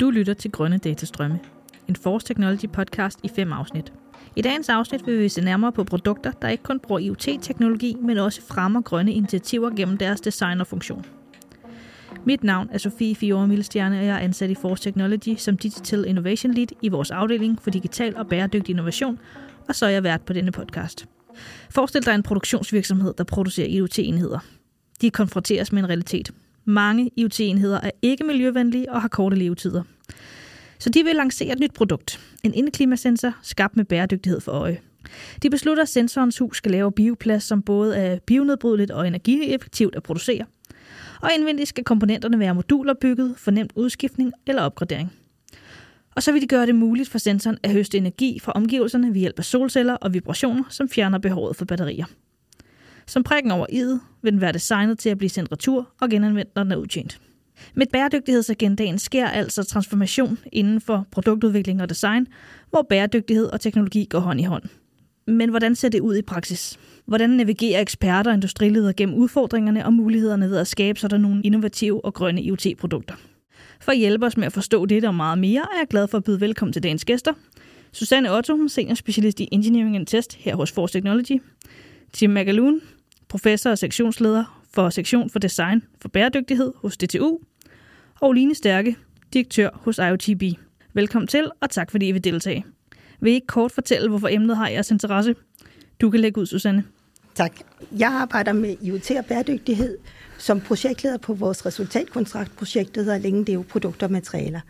Du 0.00 0.10
lytter 0.10 0.34
til 0.34 0.50
Grønne 0.50 0.78
Datastrømme, 0.78 1.40
en 1.88 1.96
Force 1.96 2.26
Technology 2.26 2.68
podcast 2.72 3.18
i 3.22 3.28
fem 3.28 3.52
afsnit. 3.52 3.92
I 4.36 4.42
dagens 4.42 4.68
afsnit 4.68 5.06
vil 5.06 5.18
vi 5.18 5.28
se 5.28 5.40
nærmere 5.40 5.72
på 5.72 5.84
produkter, 5.84 6.32
der 6.32 6.48
ikke 6.48 6.62
kun 6.62 6.80
bruger 6.80 6.98
IoT-teknologi, 6.98 7.96
men 8.02 8.18
også 8.18 8.42
fremmer 8.42 8.80
grønne 8.80 9.12
initiativer 9.12 9.70
gennem 9.70 9.98
deres 9.98 10.20
design 10.20 10.60
og 10.60 10.66
funktion. 10.66 11.04
Mit 12.24 12.44
navn 12.44 12.68
er 12.72 12.78
Sofie 12.78 13.14
Fiore 13.14 13.48
Milstjerne, 13.48 13.98
og 13.98 14.04
jeg 14.04 14.14
er 14.14 14.18
ansat 14.18 14.50
i 14.50 14.54
Force 14.54 14.82
Technology 14.82 15.36
som 15.36 15.56
Digital 15.56 16.04
Innovation 16.06 16.54
Lead 16.54 16.68
i 16.82 16.88
vores 16.88 17.10
afdeling 17.10 17.62
for 17.62 17.70
digital 17.70 18.16
og 18.16 18.26
bæredygtig 18.26 18.72
innovation, 18.72 19.18
og 19.68 19.74
så 19.74 19.86
er 19.86 19.90
jeg 19.90 20.04
vært 20.04 20.22
på 20.22 20.32
denne 20.32 20.52
podcast. 20.52 21.06
Forestil 21.70 22.06
dig 22.06 22.14
en 22.14 22.22
produktionsvirksomhed, 22.22 23.14
der 23.18 23.24
producerer 23.24 23.68
IoT-enheder. 23.68 24.38
De 25.00 25.10
konfronteres 25.10 25.72
med 25.72 25.82
en 25.82 25.88
realitet. 25.88 26.30
Mange 26.64 27.10
IoT-enheder 27.16 27.80
er 27.80 27.90
ikke 28.02 28.24
miljøvenlige 28.24 28.92
og 28.92 29.00
har 29.00 29.08
korte 29.08 29.36
levetider. 29.36 29.82
Så 30.78 30.90
de 30.90 31.04
vil 31.04 31.16
lancere 31.16 31.52
et 31.52 31.60
nyt 31.60 31.72
produkt. 31.72 32.20
En 32.42 32.54
indeklimasensor, 32.54 33.32
skabt 33.42 33.76
med 33.76 33.84
bæredygtighed 33.84 34.40
for 34.40 34.52
øje. 34.52 34.78
De 35.42 35.50
beslutter, 35.50 35.82
at 35.82 35.88
sensorens 35.88 36.38
hus 36.38 36.56
skal 36.56 36.72
lave 36.72 36.92
bioplast, 36.92 37.46
som 37.46 37.62
både 37.62 37.96
er 37.96 38.18
bionedbrydeligt 38.26 38.90
og 38.90 39.06
energieffektivt 39.06 39.96
at 39.96 40.02
producere. 40.02 40.44
Og 41.22 41.30
indvendigt 41.38 41.68
skal 41.68 41.84
komponenterne 41.84 42.38
være 42.38 42.54
moduler 42.54 42.94
bygget 43.00 43.34
for 43.36 43.50
nemt 43.50 43.72
udskiftning 43.74 44.32
eller 44.46 44.62
opgradering. 44.62 45.12
Og 46.16 46.22
så 46.22 46.32
vil 46.32 46.42
de 46.42 46.46
gøre 46.46 46.66
det 46.66 46.74
muligt 46.74 47.08
for 47.08 47.18
sensoren 47.18 47.58
at 47.62 47.72
høste 47.72 47.98
energi 47.98 48.38
fra 48.38 48.52
omgivelserne 48.52 49.14
ved 49.14 49.20
hjælp 49.20 49.38
af 49.38 49.44
solceller 49.44 49.94
og 49.94 50.14
vibrationer, 50.14 50.64
som 50.68 50.88
fjerner 50.88 51.18
behovet 51.18 51.56
for 51.56 51.64
batterier. 51.64 52.04
Som 53.10 53.22
prikken 53.22 53.52
over 53.52 53.66
i'et 53.72 54.00
vil 54.22 54.32
den 54.32 54.40
være 54.40 54.52
designet 54.52 54.98
til 54.98 55.08
at 55.08 55.18
blive 55.18 55.30
sendt 55.30 55.52
retur 55.52 55.88
og 56.00 56.10
genanvendt, 56.10 56.50
når 56.54 56.62
den 56.62 56.72
er 56.72 56.76
udtjent. 56.76 57.20
Med 57.74 57.86
bæredygtighedsagendaen 57.92 58.98
sker 58.98 59.26
altså 59.26 59.62
transformation 59.64 60.38
inden 60.52 60.80
for 60.80 61.06
produktudvikling 61.10 61.82
og 61.82 61.88
design, 61.88 62.26
hvor 62.70 62.86
bæredygtighed 62.88 63.46
og 63.46 63.60
teknologi 63.60 64.06
går 64.10 64.18
hånd 64.18 64.40
i 64.40 64.42
hånd. 64.42 64.62
Men 65.26 65.50
hvordan 65.50 65.74
ser 65.74 65.88
det 65.88 66.00
ud 66.00 66.16
i 66.16 66.22
praksis? 66.22 66.78
Hvordan 67.06 67.30
navigerer 67.30 67.80
eksperter 67.80 68.30
og 68.30 68.34
industriledere 68.34 68.92
gennem 68.92 69.14
udfordringerne 69.14 69.86
og 69.86 69.92
mulighederne 69.92 70.50
ved 70.50 70.56
at 70.56 70.66
skabe 70.66 70.98
sådan 70.98 71.20
nogle 71.20 71.42
innovative 71.42 72.04
og 72.04 72.14
grønne 72.14 72.42
IoT-produkter? 72.42 73.14
For 73.80 73.92
at 73.92 73.98
hjælpe 73.98 74.26
os 74.26 74.36
med 74.36 74.46
at 74.46 74.52
forstå 74.52 74.86
dette 74.86 75.06
og 75.06 75.14
meget 75.14 75.38
mere, 75.38 75.60
er 75.60 75.78
jeg 75.78 75.86
glad 75.90 76.08
for 76.08 76.18
at 76.18 76.24
byde 76.24 76.40
velkommen 76.40 76.72
til 76.72 76.82
dagens 76.82 77.04
gæster. 77.04 77.32
Susanne 77.92 78.36
Otto, 78.36 78.68
senior 78.68 78.94
specialist 78.94 79.40
i 79.40 79.48
Engineering 79.52 79.96
and 79.96 80.06
Test 80.06 80.34
her 80.34 80.56
hos 80.56 80.72
Force 80.72 80.92
Technology. 80.92 81.42
Tim 82.12 82.30
Magaloon, 82.30 82.80
professor 83.30 83.70
og 83.70 83.78
sektionsleder 83.78 84.64
for 84.74 84.90
sektion 84.90 85.30
for 85.30 85.38
design 85.38 85.82
for 86.00 86.08
bæredygtighed 86.08 86.72
hos 86.76 86.96
DTU. 86.96 87.38
Og 88.20 88.32
Line 88.32 88.54
Stærke, 88.54 88.96
direktør 89.32 89.70
hos 89.74 89.98
IoTB. 89.98 90.42
Velkommen 90.92 91.26
til, 91.26 91.50
og 91.60 91.70
tak 91.70 91.90
fordi 91.90 92.08
I 92.08 92.12
vil 92.12 92.24
deltage. 92.24 92.64
Vil 93.20 93.32
I 93.32 93.34
ikke 93.34 93.46
kort 93.46 93.72
fortælle, 93.72 94.08
hvorfor 94.08 94.28
emnet 94.28 94.56
har 94.56 94.68
jeres 94.68 94.90
interesse? 94.90 95.34
Du 96.00 96.10
kan 96.10 96.20
lægge 96.20 96.40
ud, 96.40 96.46
Susanne. 96.46 96.84
Tak. 97.34 97.52
Jeg 97.98 98.08
arbejder 98.08 98.52
med 98.52 98.76
IoT 98.82 99.10
og 99.10 99.24
bæredygtighed 99.24 99.98
som 100.38 100.60
projektleder 100.60 101.18
på 101.18 101.34
vores 101.34 101.66
resultatkontraktprojekt, 101.66 102.94
der 102.94 103.02
hedder 103.02 103.18
Længe 103.18 103.44
Leve 103.44 103.64
produkter 103.64 104.06
og 104.06 104.12
materialer. 104.12 104.60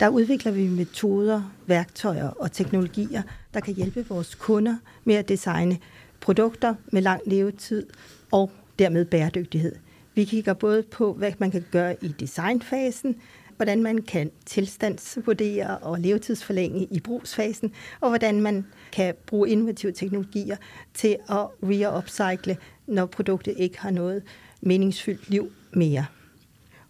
Der 0.00 0.08
udvikler 0.08 0.52
vi 0.52 0.68
metoder, 0.68 1.52
værktøjer 1.66 2.28
og 2.28 2.52
teknologier, 2.52 3.22
der 3.54 3.60
kan 3.60 3.74
hjælpe 3.74 4.06
vores 4.08 4.34
kunder 4.34 4.76
med 5.04 5.14
at 5.14 5.28
designe 5.28 5.78
produkter 6.22 6.74
med 6.92 7.02
lang 7.02 7.20
levetid 7.26 7.86
og 8.30 8.50
dermed 8.78 9.04
bæredygtighed. 9.04 9.76
Vi 10.14 10.24
kigger 10.24 10.54
både 10.54 10.82
på, 10.82 11.12
hvad 11.12 11.32
man 11.38 11.50
kan 11.50 11.64
gøre 11.70 11.96
i 12.04 12.08
designfasen, 12.08 13.16
hvordan 13.56 13.82
man 13.82 14.02
kan 14.02 14.30
tilstandsvurdere 14.46 15.78
og 15.78 16.00
levetidsforlænge 16.00 16.86
i 16.90 17.00
brugsfasen, 17.00 17.72
og 18.00 18.08
hvordan 18.08 18.40
man 18.40 18.66
kan 18.92 19.14
bruge 19.26 19.50
innovative 19.50 19.92
teknologier 19.92 20.56
til 20.94 21.16
at 21.28 21.46
re-upcycle, 21.62 22.56
når 22.86 23.06
produktet 23.06 23.54
ikke 23.58 23.80
har 23.80 23.90
noget 23.90 24.22
meningsfyldt 24.60 25.30
liv 25.30 25.52
mere. 25.72 26.04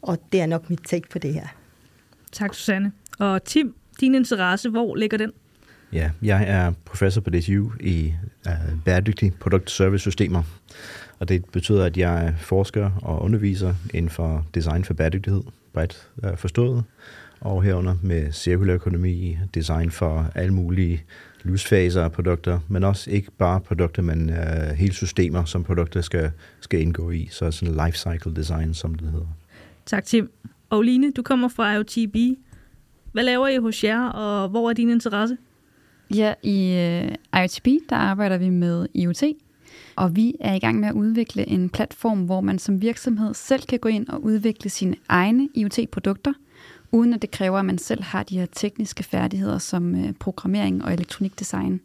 Og 0.02 0.18
det 0.32 0.40
er 0.40 0.46
nok 0.46 0.70
mit 0.70 0.80
take 0.84 1.08
på 1.08 1.18
det 1.18 1.34
her. 1.34 1.46
Tak, 2.32 2.54
Susanne. 2.54 2.92
Og 3.18 3.44
Tim, 3.44 3.74
din 4.00 4.14
interesse, 4.14 4.68
hvor 4.68 4.94
ligger 4.94 5.18
den? 5.18 5.32
Ja, 5.92 6.10
jeg 6.22 6.44
er 6.48 6.72
professor 6.84 7.20
på 7.20 7.30
DTU 7.30 7.70
i 7.80 8.14
bæredygtige 8.84 9.32
produkt-service-systemer, 9.40 10.42
og 11.18 11.28
det 11.28 11.44
betyder, 11.44 11.84
at 11.84 11.96
jeg 11.96 12.34
forsker 12.38 12.90
og 13.02 13.22
underviser 13.22 13.74
inden 13.94 14.10
for 14.10 14.46
design 14.54 14.84
for 14.84 14.94
bæredygtighed, 14.94 15.42
bredt 15.72 16.08
øh, 16.24 16.36
forstået, 16.36 16.84
og 17.40 17.62
herunder 17.62 17.94
med 18.02 18.32
cirkulær 18.32 18.74
økonomi, 18.74 19.38
design 19.54 19.90
for 19.90 20.30
alle 20.34 20.54
mulige 20.54 21.02
livsfaser 21.42 22.04
af 22.04 22.12
produkter, 22.12 22.60
men 22.68 22.84
også 22.84 23.10
ikke 23.10 23.30
bare 23.30 23.60
produkter, 23.60 24.02
men 24.02 24.30
uh, 24.30 24.76
hele 24.76 24.94
systemer, 24.94 25.44
som 25.44 25.64
produkter 25.64 26.00
skal, 26.00 26.30
skal 26.60 26.80
indgå 26.80 27.10
i. 27.10 27.28
Så 27.30 27.50
sådan 27.50 27.86
life 27.86 27.98
cycle 27.98 28.34
design, 28.36 28.74
som 28.74 28.94
det 28.94 29.10
hedder. 29.10 29.26
Tak, 29.86 30.04
Tim. 30.04 30.30
Og 30.70 30.82
Line, 30.82 31.12
du 31.12 31.22
kommer 31.22 31.48
fra 31.48 31.74
IoTB. 31.74 32.16
Hvad 33.12 33.24
laver 33.24 33.48
I 33.48 33.56
hos 33.56 33.84
jer, 33.84 34.08
og 34.08 34.48
hvor 34.48 34.70
er 34.70 34.72
din 34.72 34.90
interesse? 34.90 35.36
Ja, 36.14 36.34
i 36.42 36.74
øh, 36.74 37.40
IOTP, 37.42 37.66
der 37.88 37.96
arbejder 37.96 38.38
vi 38.38 38.48
med 38.48 38.86
IoT, 38.94 39.22
og 39.96 40.16
vi 40.16 40.34
er 40.40 40.54
i 40.54 40.58
gang 40.58 40.80
med 40.80 40.88
at 40.88 40.94
udvikle 40.94 41.48
en 41.48 41.70
platform, 41.70 42.24
hvor 42.24 42.40
man 42.40 42.58
som 42.58 42.82
virksomhed 42.82 43.34
selv 43.34 43.62
kan 43.62 43.78
gå 43.78 43.88
ind 43.88 44.08
og 44.08 44.24
udvikle 44.24 44.70
sine 44.70 44.96
egne 45.08 45.48
IoT-produkter, 45.54 46.32
uden 46.92 47.14
at 47.14 47.22
det 47.22 47.30
kræver, 47.30 47.58
at 47.58 47.64
man 47.64 47.78
selv 47.78 48.02
har 48.02 48.22
de 48.22 48.38
her 48.38 48.46
tekniske 48.52 49.02
færdigheder 49.02 49.58
som 49.58 49.94
øh, 49.94 50.12
programmering 50.12 50.84
og 50.84 50.92
elektronikdesign. 50.92 51.80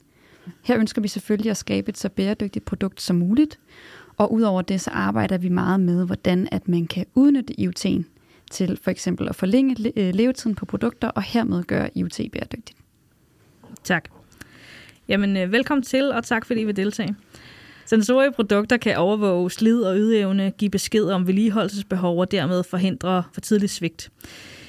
Her 0.64 0.80
ønsker 0.80 1.02
vi 1.02 1.08
selvfølgelig 1.08 1.52
at 1.52 1.58
skabe 1.58 1.90
et 1.90 1.98
så 1.98 2.10
bæredygtigt 2.10 2.66
produkt 2.66 3.02
som 3.02 3.16
muligt, 3.16 3.60
og 4.18 4.34
udover 4.34 4.62
det, 4.62 4.82
så 4.82 4.90
arbejder 4.90 5.38
vi 5.38 5.50
meget 5.50 5.80
med, 5.80 6.06
hvordan 6.06 6.48
at 6.52 6.68
man 6.68 6.88
kan 6.88 7.06
udnytte 7.16 7.54
IoT'en 7.60 8.04
til 8.52 8.80
for 8.82 8.92
eksempel 8.92 9.30
at 9.30 9.36
forlænge 9.36 9.94
øh, 9.96 10.14
levetiden 10.14 10.56
på 10.56 10.66
produkter 10.66 11.08
og 11.08 11.22
hermed 11.24 11.64
gøre 11.64 11.90
IoT 11.96 12.22
bæredygtigt. 12.34 12.78
Tak. 13.84 14.10
Jamen, 15.08 15.38
øh, 15.38 15.52
velkommen 15.52 15.84
til, 15.84 16.12
og 16.12 16.24
tak 16.24 16.46
fordi 16.46 16.62
I 16.62 16.64
vil 16.64 16.76
deltage. 16.76 17.16
Sensorige 17.86 18.32
produkter 18.32 18.78
kan 18.78 18.98
overvåge 18.98 19.52
slid 19.52 19.82
og 19.82 19.98
ydeevne, 19.98 20.52
give 20.58 20.72
besked 20.72 21.06
om 21.06 21.28
vedligeholdelsesbehov 21.28 22.20
og 22.20 22.32
dermed 22.32 22.64
forhindre 22.64 23.24
for 23.34 23.42
tidlig 23.42 23.70
svigt. 23.70 24.10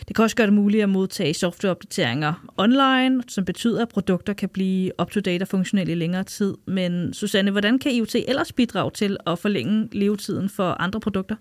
Det 0.08 0.16
kan 0.16 0.22
også 0.22 0.36
gøre 0.36 0.46
det 0.46 0.54
muligt 0.54 0.82
at 0.82 0.88
modtage 0.88 1.34
softwareopdateringer 1.34 2.48
online, 2.56 3.22
som 3.28 3.44
betyder, 3.44 3.82
at 3.82 3.88
produkter 3.88 4.32
kan 4.32 4.48
blive 4.48 5.00
up-to-date 5.00 5.42
og 5.42 5.48
funktionelle 5.48 5.92
i 5.92 5.96
længere 5.96 6.24
tid. 6.24 6.54
Men 6.66 7.14
Susanne, 7.14 7.50
hvordan 7.50 7.78
kan 7.78 7.92
IoT 7.92 8.14
ellers 8.14 8.52
bidrage 8.52 8.90
til 8.90 9.16
at 9.26 9.38
forlænge 9.38 9.88
levetiden 9.92 10.48
for 10.48 10.64
andre 10.64 11.00
produkter? 11.00 11.36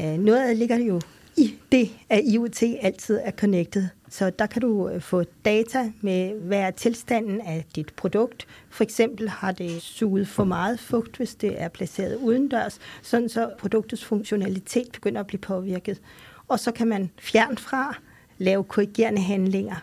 Øh, 0.00 0.18
noget 0.18 0.48
det 0.48 0.56
ligger 0.56 0.78
jo 0.78 1.00
i 1.36 1.54
det, 1.72 1.90
at 2.08 2.22
IoT 2.24 2.62
altid 2.82 3.18
er 3.24 3.30
connected. 3.30 3.88
Så 4.08 4.30
der 4.30 4.46
kan 4.46 4.62
du 4.62 4.88
øh, 4.88 5.00
få 5.00 5.24
data 5.44 5.92
med, 6.00 6.34
hvad 6.40 6.58
er 6.58 6.70
tilstanden 6.70 7.40
af 7.40 7.64
dit 7.76 7.94
produkt. 7.96 8.46
For 8.70 8.84
eksempel 8.84 9.28
har 9.28 9.52
det 9.52 9.82
suget 9.82 10.28
for 10.28 10.44
meget 10.44 10.80
fugt, 10.80 11.16
hvis 11.16 11.34
det 11.34 11.62
er 11.62 11.68
placeret 11.68 12.16
udendørs, 12.16 12.78
sådan 13.02 13.28
så 13.28 13.50
produktets 13.58 14.04
funktionalitet 14.04 14.88
begynder 14.92 15.20
at 15.20 15.26
blive 15.26 15.40
påvirket. 15.40 16.00
Og 16.48 16.60
så 16.60 16.72
kan 16.72 16.88
man 16.88 17.10
fjern 17.18 17.58
fra 17.58 17.98
lave 18.38 18.64
korrigerende 18.64 19.22
handlinger. 19.22 19.76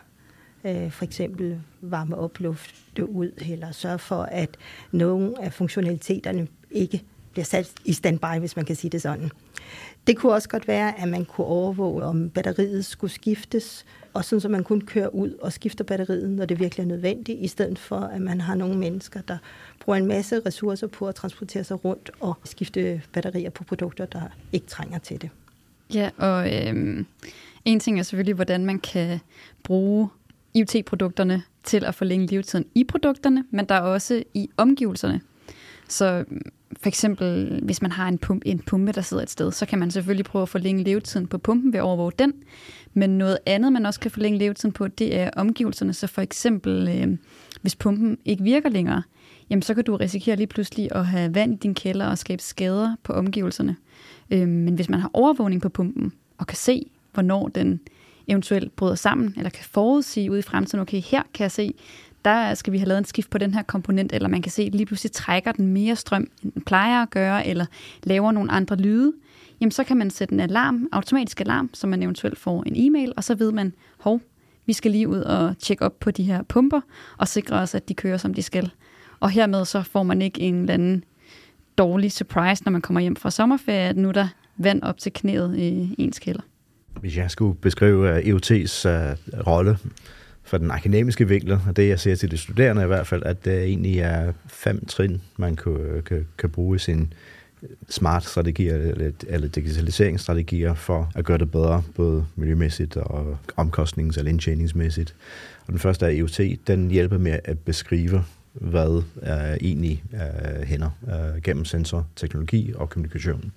Øh, 0.64 0.92
for 0.92 1.06
eksempel 1.06 1.62
varme 1.82 2.18
op, 2.18 2.40
lufte 2.40 3.10
ud, 3.10 3.32
eller 3.52 3.72
sørge 3.72 4.00
for, 4.00 4.22
at 4.24 4.58
nogle 4.92 5.44
af 5.44 5.54
funktionaliteterne 5.54 6.48
ikke 6.72 7.04
bliver 7.32 7.46
sat 7.46 7.72
i 7.86 7.94
standby, 7.94 8.40
hvis 8.40 8.56
man 8.56 8.66
kan 8.66 8.76
sige 8.76 8.92
det 8.92 9.02
sådan. 9.02 9.32
Det 10.08 10.18
kunne 10.18 10.34
også 10.34 10.50
godt 10.50 10.68
være, 10.68 11.00
at 11.00 11.08
man 11.08 11.26
kunne 11.26 11.48
overvåge, 11.48 12.04
om 12.04 12.30
batteriet 12.30 12.86
skulle 12.86 13.14
skiftes, 13.14 13.86
og 14.14 14.26
sådan 14.26 14.42
så 14.42 14.50
man 14.50 14.64
kun 14.64 14.82
kører 14.82 15.08
ud 15.08 15.32
og 15.42 15.54
skifter 15.54 15.84
batteriet, 15.84 16.30
når 16.30 16.46
det 16.46 16.60
virkelig 16.60 16.84
er 16.84 16.88
nødvendigt, 16.88 17.40
i 17.42 17.48
stedet 17.48 17.80
for, 17.80 17.98
at 17.98 18.22
man 18.22 18.42
har 18.42 18.56
nogle 18.56 18.78
mennesker, 18.78 19.22
der 19.22 19.38
bruger 19.80 19.98
en 19.98 20.06
masse 20.06 20.42
ressourcer 20.46 20.88
på 20.88 21.08
at 21.08 21.16
transportere 21.16 21.64
sig 21.64 21.86
rundt 21.86 22.12
og 22.20 22.38
skifte 22.44 23.02
batterier 23.14 23.50
på 23.50 23.64
produkter, 23.64 24.06
der 24.06 24.22
ikke 24.52 24.68
trænger 24.68 25.00
til 25.00 25.22
det. 25.22 25.30
Ja, 25.94 26.10
og 26.18 26.54
øh, 26.54 27.06
en 27.66 27.80
ting 27.80 28.00
er 28.00 28.04
selvfølgelig, 28.04 28.36
hvordan 28.36 28.66
man 28.66 28.80
kan 28.80 29.20
bruge 29.64 30.10
IoT-produkterne 30.54 31.44
til 31.64 31.86
at 31.86 31.96
forlænge 31.96 32.28
levetiden 32.28 32.66
i 32.76 32.84
produkterne, 32.84 33.44
men 33.52 33.66
der 33.66 33.76
er 33.76 33.82
også 33.82 34.24
i 34.34 34.50
omgivelserne. 34.58 35.22
Så 35.90 36.26
for 36.82 36.88
eksempel, 36.88 37.60
hvis 37.64 37.82
man 37.82 37.92
har 37.92 38.08
en 38.08 38.18
pumpe, 38.18 38.48
en 38.48 38.60
pumpe, 38.60 38.92
der 38.92 39.02
sidder 39.02 39.24
et 39.24 39.30
sted, 39.30 39.52
så 39.52 39.66
kan 39.66 39.80
man 39.80 39.92
selvfølgelig 39.92 40.26
prøve 40.26 40.42
at 40.42 40.50
forlænge 40.50 40.84
levetiden 40.84 41.28
på 41.28 41.38
pumpen 41.38 41.74
ved 41.74 41.80
at 41.80 41.84
overvåge 41.84 42.12
den. 42.20 42.34
Men 42.94 43.18
noget 43.18 43.38
andet, 43.46 43.74
man 43.74 43.86
også 43.86 44.00
kan 44.00 44.12
forlænge 44.12 44.40
levetiden 44.40 44.74
på, 44.74 44.88
det 44.88 45.16
er 45.16 45.30
omgivelserne. 45.36 45.94
Så 45.94 46.08
for 46.08 46.22
eksempel, 46.22 46.88
øh, 46.88 47.18
hvis 47.62 47.76
pumpen 47.76 48.18
ikke 48.26 48.44
virker 48.44 48.70
længere, 48.70 49.04
jamen 49.50 49.62
så 49.62 49.74
kan 49.74 49.84
du 49.84 49.96
risikere 49.96 50.36
lige 50.36 50.48
pludselig 50.48 50.96
at 50.96 51.06
have 51.06 51.36
vand 51.36 51.54
i 51.54 51.58
din 51.58 51.76
kælder 51.76 52.06
og 52.06 52.18
skabe 52.18 52.42
skader 52.42 52.96
på 53.04 53.14
omgivelserne. 53.14 53.76
Øh, 54.32 54.48
men 54.48 54.76
hvis 54.76 54.90
man 54.90 55.00
har 55.00 55.10
overvågning 55.14 55.62
på 55.62 55.70
pumpen 55.70 56.14
og 56.38 56.48
kan 56.48 56.58
se, 56.58 56.86
hvornår 57.14 57.48
den 57.48 57.80
eventuelt 58.28 58.76
bryder 58.76 58.96
sammen, 58.96 59.34
eller 59.38 59.50
kan 59.50 59.66
forudsige 59.66 60.32
ud 60.32 60.38
i 60.38 60.42
fremtiden, 60.42 60.82
okay, 60.82 61.02
her 61.02 61.24
kan 61.34 61.44
jeg 61.44 61.52
se, 61.52 61.74
der 62.26 62.54
skal 62.54 62.74
vi 62.74 62.78
have 62.78 62.88
lavet 62.88 63.00
en 63.00 63.06
skift 63.06 63.30
på 63.30 63.38
den 63.38 63.54
her 63.54 63.62
komponent, 63.62 64.14
eller 64.14 64.30
man 64.30 64.42
kan 64.42 64.52
se, 64.52 64.62
at 64.64 64.76
lige 64.76 64.86
pludselig 64.86 65.12
trækker 65.12 65.52
den 65.52 65.68
mere 65.68 65.96
strøm, 65.96 66.28
end 66.44 66.52
den 66.52 66.62
plejer 66.62 67.02
at 67.02 67.10
gøre, 67.10 67.48
eller 67.48 67.66
laver 68.04 68.32
nogle 68.32 68.52
andre 68.52 68.76
lyde, 68.76 69.14
jamen 69.62 69.72
så 69.72 69.84
kan 69.84 69.98
man 69.98 70.10
sætte 70.10 70.34
en 70.34 70.40
alarm, 70.40 70.88
automatisk 70.92 71.42
alarm, 71.42 71.70
så 71.74 71.88
man 71.88 72.04
eventuelt 72.04 72.40
får 72.40 72.64
en 72.64 72.74
e-mail, 72.76 73.14
og 73.18 73.24
så 73.24 73.36
ved 73.36 73.52
man, 73.52 73.74
hov, 74.00 74.22
vi 74.66 74.74
skal 74.74 74.92
lige 74.92 75.08
ud 75.08 75.20
og 75.20 75.58
tjekke 75.60 75.86
op 75.86 76.00
på 76.00 76.12
de 76.12 76.24
her 76.24 76.44
pumper, 76.44 76.82
og 77.18 77.28
sikre 77.28 77.56
os, 77.56 77.76
at 77.76 77.90
de 77.90 77.94
kører, 77.94 78.18
som 78.18 78.34
de 78.34 78.42
skal. 78.42 78.72
Og 79.20 79.30
hermed 79.30 79.66
så 79.66 79.82
får 79.82 80.04
man 80.04 80.22
ikke 80.22 80.42
en 80.42 80.56
eller 80.56 80.74
anden 80.74 81.04
dårlig 81.78 82.12
surprise, 82.12 82.64
når 82.64 82.72
man 82.72 82.82
kommer 82.82 83.02
hjem 83.02 83.16
fra 83.16 83.32
sommerferie, 83.32 83.90
at 83.90 83.98
nu 83.98 84.08
er 84.08 84.12
der 84.12 84.28
vand 84.58 84.84
op 84.84 84.98
til 84.98 85.14
knæet 85.14 85.58
i 85.58 85.96
ens 85.98 86.20
kælder. 86.20 86.42
Hvis 87.00 87.18
jeg 87.18 87.32
skulle 87.32 87.56
beskrive 87.56 88.10
øh, 88.10 88.36
EUT's 88.36 88.88
uh, 88.88 88.94
øh, 88.94 89.48
rolle 89.48 89.78
for 90.44 90.58
den 90.58 90.72
akademiske 90.72 91.28
vinkel, 91.28 91.52
og 91.52 91.76
det 91.76 91.90
jeg 91.90 92.00
ser 92.00 92.16
til 92.16 92.32
de 92.32 92.38
studerende 92.38 92.84
i 92.84 92.88
hvert 92.88 93.08
fald, 93.08 93.24
at 93.24 93.46
det 93.46 93.64
egentlig 93.64 94.00
er 94.00 94.34
fem 94.48 94.86
trin, 94.86 95.22
man 95.38 95.56
kan, 95.56 96.04
kan, 96.06 96.28
kan 96.38 96.50
bruge 96.50 96.80
sin 96.80 97.14
smart 97.90 98.24
strategier 98.24 98.76
eller, 98.76 99.12
eller 99.28 99.48
digitaliseringsstrategier 99.48 100.74
for 100.74 101.12
at 101.16 101.26
gøre 101.26 101.38
det 101.38 101.52
bedre, 101.52 101.84
både 101.96 102.26
miljømæssigt 102.36 102.98
og 102.98 103.38
omkostnings- 103.58 104.18
eller 104.18 104.30
indtjeningsmæssigt. 104.30 105.16
Og 105.68 105.72
den 105.72 105.80
første 105.80 106.06
er 106.06 106.10
IoT, 106.10 106.40
den 106.68 106.92
hjælper 106.92 107.18
med 107.18 107.40
at 107.44 107.60
beskrive, 107.60 108.24
hvad 108.54 109.04
uh, 109.16 109.58
egentlig 109.62 110.04
uh, 110.14 110.64
hænder 110.64 110.90
gennem 111.08 111.42
gennem 111.42 111.66
sensorteknologi 111.66 112.74
og 112.76 112.90
kommunikation. 112.90 113.52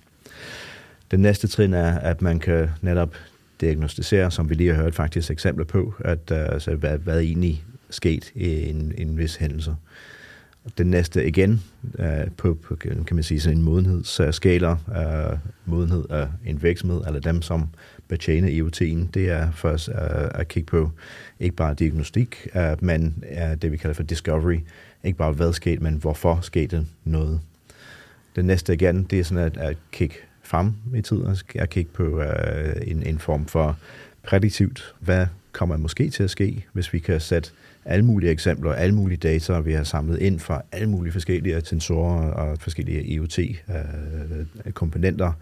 Den 1.11 1.19
næste 1.19 1.47
trin 1.47 1.73
er, 1.73 1.99
at 1.99 2.21
man 2.21 2.39
kan 2.39 2.69
netop 2.81 3.15
diagnostisere, 3.61 4.31
som 4.31 4.49
vi 4.49 4.55
lige 4.55 4.73
har 4.73 4.83
hørt 4.83 4.95
faktisk 4.95 5.31
eksempler 5.31 5.65
på, 5.65 5.93
at 5.99 6.31
øh, 6.31 6.45
altså, 6.49 6.75
hvad, 6.75 6.97
hvad 6.97 7.19
egentlig 7.19 7.63
sket 7.89 8.31
i 8.35 8.69
en, 8.69 8.93
en 8.97 9.17
vis 9.17 9.35
hændelse. 9.35 9.75
Den 10.77 10.87
næste 10.87 11.27
igen 11.27 11.63
uh, 11.99 12.31
på, 12.37 12.53
på, 12.53 12.75
kan 12.75 13.05
man 13.11 13.23
sige, 13.23 13.39
sådan 13.39 13.57
en 13.57 13.63
modenhedsskala, 13.63 14.71
uh, 14.71 15.31
øh, 15.31 15.37
modenhed 15.65 16.05
af 16.09 16.27
en 16.45 16.63
virksomhed, 16.63 17.01
eller 17.07 17.19
dem, 17.19 17.41
som 17.41 17.69
betjener 18.07 18.47
IoT'en, 18.47 19.07
det 19.13 19.29
er 19.29 19.51
først 19.51 19.87
uh, 19.87 19.95
at 20.39 20.47
kigge 20.47 20.67
på 20.67 20.91
ikke 21.39 21.55
bare 21.55 21.73
diagnostik, 21.73 22.47
uh, 22.55 22.83
men 22.83 23.23
uh, 23.31 23.55
det 23.61 23.71
vi 23.71 23.77
kalder 23.77 23.93
for 23.93 24.03
discovery. 24.03 24.59
Ikke 25.03 25.17
bare 25.17 25.31
hvad 25.31 25.53
skete, 25.53 25.83
men 25.83 25.95
hvorfor 25.95 26.39
skete 26.41 26.85
noget. 27.03 27.39
Den 28.35 28.45
næste 28.45 28.73
igen, 28.73 29.03
det 29.03 29.19
er 29.19 29.23
sådan 29.23 29.43
at, 29.43 29.57
at 29.57 29.77
kigge 29.91 30.15
frem 30.47 30.73
i 30.95 31.01
tiden 31.01 31.37
og 31.59 31.69
kigge 31.69 31.91
på 31.93 32.03
uh, 32.03 32.23
en, 32.81 33.03
en 33.03 33.19
form 33.19 33.45
for 33.45 33.77
prædiktivt, 34.23 34.95
hvad 34.99 35.27
kommer 35.51 35.77
måske 35.77 36.09
til 36.09 36.23
at 36.23 36.29
ske, 36.29 36.65
hvis 36.73 36.93
vi 36.93 36.99
kan 36.99 37.19
sætte 37.19 37.49
alle 37.85 38.05
mulige 38.05 38.31
eksempler, 38.31 38.73
alle 38.73 38.95
mulige 38.95 39.17
data, 39.17 39.59
vi 39.59 39.73
har 39.73 39.83
samlet 39.83 40.19
ind 40.19 40.39
fra 40.39 40.61
alle 40.71 40.89
mulige 40.89 41.13
forskellige 41.13 41.61
sensorer 41.65 42.31
og 42.31 42.57
forskellige 42.59 43.03
IoT-komponenter, 43.03 45.27
øh, 45.27 45.33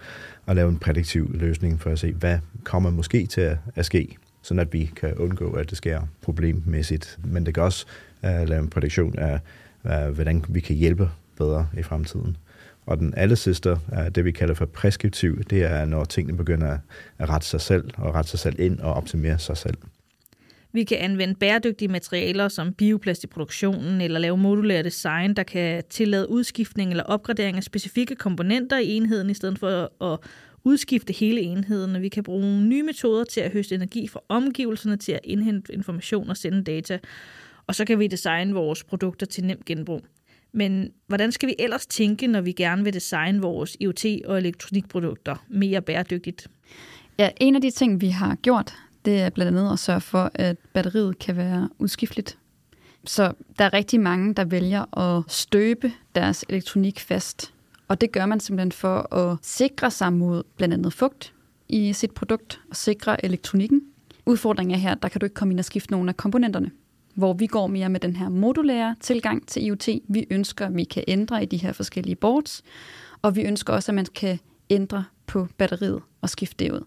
og 0.46 0.56
lave 0.56 0.70
en 0.70 0.78
prædiktiv 0.78 1.32
løsning 1.34 1.82
for 1.82 1.90
at 1.90 2.00
se, 2.00 2.12
hvad 2.12 2.40
kommer 2.64 2.90
måske 2.90 3.26
til 3.26 3.42
at, 3.42 3.58
at 3.76 3.86
ske, 3.86 4.18
sådan 4.42 4.60
at 4.60 4.74
vi 4.74 4.92
kan 4.96 5.14
undgå, 5.14 5.52
at 5.52 5.70
det 5.70 5.78
sker 5.78 6.02
problemmæssigt. 6.22 7.20
Men 7.24 7.46
det 7.46 7.54
kan 7.54 7.64
også 7.64 7.86
uh, 8.24 8.48
lave 8.48 8.62
en 8.62 8.70
prædiktion 8.70 9.20
af, 9.20 9.40
uh, 9.84 10.08
hvordan 10.14 10.46
vi 10.50 10.60
kan 10.60 10.76
hjælpe 10.76 11.10
bedre 11.38 11.68
i 11.78 11.84
fremtiden. 11.84 12.38
Og 12.86 13.00
den 13.00 13.14
aller 13.18 13.36
sidste, 13.36 13.78
det 14.16 14.26
vi 14.26 14.32
kalder 14.32 14.54
for 14.54 14.66
preskriptiv, 14.66 15.44
det 15.44 15.64
er, 15.64 15.86
når 15.86 16.06
tingene 16.06 16.38
begynder 16.38 16.78
at 17.18 17.30
rette 17.30 17.48
sig 17.48 17.62
selv, 17.62 17.90
og 17.98 18.16
rette 18.16 18.30
sig 18.30 18.40
selv 18.40 18.60
ind 18.60 18.80
og 18.80 18.94
optimere 18.94 19.40
sig 19.40 19.58
selv. 19.58 19.78
Vi 20.74 20.84
kan 20.84 20.98
anvende 20.98 21.36
bæredygtige 21.36 21.88
materialer 21.88 22.48
som 22.48 22.74
bioplast 22.74 23.24
i 23.24 23.28
produktionen, 23.28 24.02
eller 24.02 24.20
lave 24.20 24.38
modulær 24.38 24.82
design, 24.82 25.34
der 25.34 25.44
kan 25.44 25.84
tillade 25.90 26.30
udskiftning 26.30 26.92
eller 26.92 27.04
opgradering 27.04 27.58
af 27.58 27.64
specifikke 27.64 28.16
komponenter 28.16 28.78
i 28.78 28.88
enheden, 28.88 29.30
i 29.30 29.34
stedet 29.34 29.60
for 29.60 30.04
at 30.14 30.20
udskifte 30.64 31.14
hele 31.14 31.42
enheden. 31.42 32.02
Vi 32.02 32.10
kan 32.10 32.24
bruge 32.24 32.62
nye 32.62 32.84
metoder 32.84 33.24
til 33.24 33.42
at 33.42 33.52
høste 33.52 33.76
energi 33.76 34.08
fra 34.08 34.20
omgivelserne, 34.30 34.98
til 34.98 35.12
at 35.12 35.20
indhente 35.24 35.74
information 35.74 36.30
og 36.30 36.38
sende 36.38 36.64
data. 36.64 37.00
Og 37.68 37.76
så 37.76 37.86
kan 37.86 38.00
vi 38.00 38.08
designe 38.08 38.54
vores 38.54 38.84
produkter 38.84 39.26
til 39.26 39.46
nem 39.46 39.62
genbrug. 39.66 40.02
Men 40.56 40.92
hvordan 41.08 41.32
skal 41.32 41.50
vi 41.50 41.56
ellers 41.60 41.86
tænke, 41.86 42.28
når 42.28 42.42
vi 42.42 42.52
gerne 42.52 42.84
vil 42.84 42.94
designe 42.94 43.42
vores 43.42 43.78
IoT- 43.84 44.28
og 44.28 44.38
elektronikprodukter 44.38 45.36
mere 45.50 45.82
bæredygtigt? 45.82 46.48
Ja, 47.20 47.30
en 47.38 47.56
af 47.56 47.62
de 47.62 47.72
ting, 47.72 48.02
vi 48.02 48.08
har 48.08 48.36
gjort, 48.36 48.74
det 49.06 49.22
er 49.22 49.30
blandt 49.30 49.58
andet 49.58 49.74
at 49.74 49.80
sørge 49.80 50.02
for, 50.02 50.32
at 50.34 50.58
batteriet 50.74 51.20
kan 51.20 51.38
være 51.38 51.70
udskifteligt. 51.80 52.38
Så 53.06 53.34
der 53.60 53.66
er 53.66 53.74
rigtig 53.74 54.00
mange, 54.00 54.34
der 54.34 54.46
vælger 54.46 54.98
at 55.00 55.24
støbe 55.28 55.92
deres 56.16 56.46
elektronik 56.50 57.00
fast. 57.00 57.54
Og 57.88 58.02
det 58.02 58.12
gør 58.12 58.26
man 58.26 58.40
simpelthen 58.40 58.72
for 58.72 59.16
at 59.16 59.38
sikre 59.42 59.92
sig 59.92 60.14
mod 60.14 60.44
blandt 60.58 60.74
andet 60.74 60.94
fugt 60.94 61.34
i 61.70 61.94
sit 61.94 62.12
produkt 62.12 62.62
og 62.70 62.76
sikre 62.76 63.26
elektronikken. 63.26 63.82
Udfordringen 64.26 64.76
er 64.76 64.80
her, 64.80 64.96
der 64.96 65.10
kan 65.10 65.20
du 65.20 65.26
ikke 65.26 65.34
komme 65.34 65.52
ind 65.52 65.60
og 65.60 65.66
skifte 65.66 65.92
nogle 65.92 66.10
af 66.10 66.18
komponenterne 66.18 66.72
hvor 67.16 67.34
vi 67.34 67.48
går 67.48 67.68
mere 67.68 67.90
med 67.90 68.00
den 68.00 68.16
her 68.16 68.30
modulære 68.30 68.96
tilgang 69.00 69.48
til 69.48 69.66
IoT. 69.66 69.90
Vi 70.08 70.28
ønsker, 70.30 70.66
at 70.66 70.76
vi 70.76 70.84
kan 70.84 71.04
ændre 71.08 71.44
i 71.44 71.46
de 71.46 71.58
her 71.58 71.72
forskellige 71.72 72.16
boards, 72.16 72.64
og 73.22 73.36
vi 73.36 73.42
ønsker 73.42 73.74
også, 73.74 73.92
at 73.92 73.96
man 73.96 74.06
kan 74.16 74.40
ændre 74.70 75.04
på 75.28 75.48
batteriet 75.58 76.02
og 76.22 76.30
skifte 76.30 76.66
det 76.66 76.72
ud. 76.72 76.86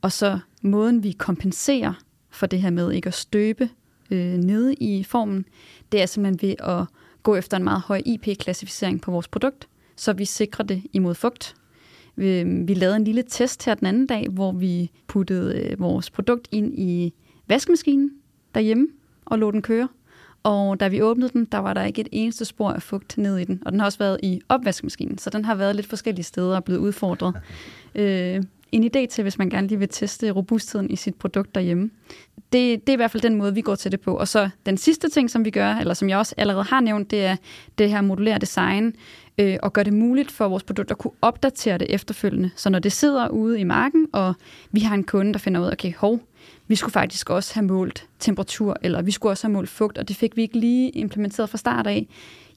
Og 0.00 0.12
så 0.12 0.38
måden, 0.62 1.02
vi 1.02 1.12
kompenserer 1.12 1.92
for 2.30 2.46
det 2.46 2.62
her 2.62 2.70
med 2.70 2.92
ikke 2.92 3.06
at 3.06 3.14
støbe 3.14 3.68
øh, 4.10 4.34
nede 4.34 4.74
i 4.74 5.04
formen, 5.04 5.44
det 5.92 6.02
er 6.02 6.06
simpelthen 6.06 6.48
ved 6.48 6.54
at 6.58 6.86
gå 7.22 7.36
efter 7.36 7.56
en 7.56 7.64
meget 7.64 7.80
høj 7.80 8.02
IP-klassificering 8.06 9.00
på 9.00 9.10
vores 9.10 9.28
produkt, 9.28 9.68
så 9.96 10.12
vi 10.12 10.24
sikrer 10.24 10.64
det 10.64 10.82
imod 10.92 11.14
fugt. 11.14 11.54
Vi, 12.16 12.44
vi 12.44 12.74
lavede 12.74 12.96
en 12.96 13.04
lille 13.04 13.22
test 13.28 13.64
her 13.64 13.74
den 13.74 13.86
anden 13.86 14.06
dag, 14.06 14.28
hvor 14.28 14.52
vi 14.52 14.90
puttede 15.06 15.58
øh, 15.58 15.80
vores 15.80 16.10
produkt 16.10 16.48
ind 16.52 16.78
i 16.78 17.14
vaskemaskinen 17.48 18.10
derhjemme, 18.54 18.88
og 19.30 19.38
lå 19.38 19.50
den 19.50 19.62
køre. 19.62 19.88
Og 20.42 20.80
da 20.80 20.88
vi 20.88 21.02
åbnede 21.02 21.30
den, 21.32 21.44
der 21.44 21.58
var 21.58 21.74
der 21.74 21.84
ikke 21.84 22.00
et 22.00 22.08
eneste 22.12 22.44
spor 22.44 22.70
af 22.70 22.82
fugt 22.82 23.18
ned 23.18 23.38
i 23.38 23.44
den. 23.44 23.62
Og 23.66 23.72
den 23.72 23.80
har 23.80 23.86
også 23.86 23.98
været 23.98 24.20
i 24.22 24.40
opvaskemaskinen, 24.48 25.18
så 25.18 25.30
den 25.30 25.44
har 25.44 25.54
været 25.54 25.76
lidt 25.76 25.86
forskellige 25.86 26.24
steder 26.24 26.56
og 26.56 26.64
blevet 26.64 26.80
udfordret. 26.80 27.34
Øh, 27.94 28.42
en 28.72 28.84
idé 28.84 29.06
til, 29.06 29.22
hvis 29.22 29.38
man 29.38 29.50
gerne 29.50 29.66
lige 29.66 29.78
vil 29.78 29.88
teste 29.88 30.30
robustheden 30.30 30.90
i 30.90 30.96
sit 30.96 31.14
produkt 31.14 31.54
derhjemme. 31.54 31.90
Det, 32.36 32.80
det 32.80 32.88
er 32.88 32.92
i 32.92 32.96
hvert 32.96 33.10
fald 33.10 33.22
den 33.22 33.34
måde, 33.34 33.54
vi 33.54 33.60
går 33.60 33.74
til 33.74 33.92
det 33.92 34.00
på. 34.00 34.16
Og 34.16 34.28
så 34.28 34.50
den 34.66 34.76
sidste 34.76 35.08
ting, 35.08 35.30
som 35.30 35.44
vi 35.44 35.50
gør, 35.50 35.74
eller 35.74 35.94
som 35.94 36.08
jeg 36.08 36.18
også 36.18 36.34
allerede 36.38 36.64
har 36.64 36.80
nævnt, 36.80 37.10
det 37.10 37.24
er 37.24 37.36
det 37.78 37.90
her 37.90 38.00
modulære 38.00 38.38
design, 38.38 38.94
øh, 39.38 39.56
og 39.62 39.72
gør 39.72 39.82
det 39.82 39.92
muligt 39.92 40.30
for 40.30 40.48
vores 40.48 40.62
produkt 40.62 40.90
at 40.90 40.98
kunne 40.98 41.12
opdatere 41.22 41.78
det 41.78 41.94
efterfølgende. 41.94 42.50
Så 42.56 42.70
når 42.70 42.78
det 42.78 42.92
sidder 42.92 43.28
ude 43.28 43.60
i 43.60 43.64
marken, 43.64 44.06
og 44.12 44.34
vi 44.72 44.80
har 44.80 44.94
en 44.94 45.04
kunde, 45.04 45.32
der 45.32 45.38
finder 45.38 45.60
ud 45.60 45.66
af, 45.66 45.72
okay, 45.72 45.94
hov, 45.94 46.20
vi 46.70 46.76
skulle 46.76 46.92
faktisk 46.92 47.30
også 47.30 47.54
have 47.54 47.66
målt 47.66 48.08
temperatur, 48.18 48.76
eller 48.82 49.02
vi 49.02 49.10
skulle 49.10 49.32
også 49.32 49.46
have 49.46 49.52
målt 49.52 49.68
fugt, 49.68 49.98
og 49.98 50.08
det 50.08 50.16
fik 50.16 50.36
vi 50.36 50.42
ikke 50.42 50.58
lige 50.58 50.90
implementeret 50.90 51.50
fra 51.50 51.58
start 51.58 51.86
af, 51.86 52.08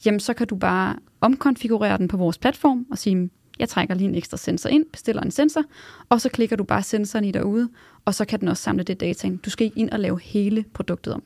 jamen 0.05 0.20
så 0.20 0.34
kan 0.34 0.48
du 0.48 0.55
bare 0.55 0.96
omkonfigurere 1.22 1.98
den 1.98 2.08
på 2.08 2.17
vores 2.17 2.38
platform 2.38 2.86
og 2.91 2.98
sige, 2.98 3.29
jeg 3.60 3.70
trækker 3.70 3.96
lige 3.96 4.08
en 4.10 4.15
ekstra 4.15 4.38
sensor 4.38 4.70
ind, 4.70 4.86
bestiller 4.91 5.22
en 5.22 5.32
sensor, 5.32 5.63
og 6.10 6.22
så 6.22 6.29
klikker 6.29 6.55
du 6.55 6.63
bare 6.63 6.84
sensoren 6.84 7.25
i 7.25 7.32
derude, 7.32 7.70
og 8.05 8.13
så 8.15 8.25
kan 8.25 8.39
den 8.39 8.48
også 8.48 8.63
samle 8.63 8.84
det 8.84 9.00
data 9.00 9.27
ind. 9.27 9.39
Du 9.39 9.50
skal 9.50 9.65
ikke 9.65 9.79
ind 9.79 9.89
og 9.89 10.00
lave 10.00 10.20
hele 10.20 10.65
produktet 10.74 11.13
om. 11.13 11.24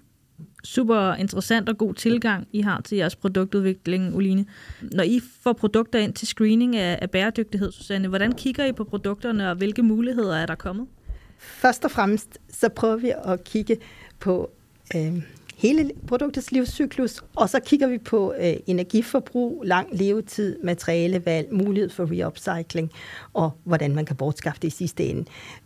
Super 0.64 1.14
interessant 1.14 1.70
og 1.70 1.78
god 1.78 1.94
tilgang, 1.94 2.48
I 2.52 2.62
har 2.62 2.82
til 2.82 2.98
jeres 2.98 3.16
produktudvikling, 3.16 4.16
Uline. 4.16 4.46
Når 4.82 5.04
I 5.04 5.22
får 5.44 5.54
produkter 5.54 6.00
ind 6.00 6.14
til 6.14 6.28
screening 6.28 6.76
af, 6.76 7.00
af 7.02 7.12
bæredygtighed, 7.12 7.72
Susanne, 7.72 8.08
hvordan 8.08 8.32
kigger 8.32 8.66
I 8.66 8.72
på 8.72 8.84
produkterne, 8.84 9.50
og 9.50 9.56
hvilke 9.56 9.84
muligheder 9.84 10.36
er 10.36 10.46
der 10.46 10.56
kommet? 10.56 10.88
Først 11.38 11.86
og 11.86 11.92
fremmest 11.92 12.38
så 12.50 12.70
prøver 12.70 12.96
vi 12.96 13.14
at 13.26 13.44
kigge 13.44 13.78
på 14.20 14.50
øh, 14.96 15.22
hele 15.58 15.92
produktets 16.08 16.52
livscyklus, 16.52 17.24
og 17.36 17.50
så 17.50 17.60
kigger 17.60 17.88
vi 17.88 17.98
på 17.98 18.34
øh, 18.40 18.54
energiforbrug, 18.68 19.64
lang 19.66 19.88
levetid, 19.92 20.58
materialevalg, 20.64 21.54
mulighed 21.54 21.90
for 21.90 22.12
reupcycling, 22.12 22.92
og 23.34 23.52
hvordan 23.64 23.96
man 23.96 24.06
kan 24.06 24.16
bortskaffe 24.16 24.62
det 24.62 24.68
i 24.68 24.72
sidste 24.72 25.06
ende. 25.06 25.26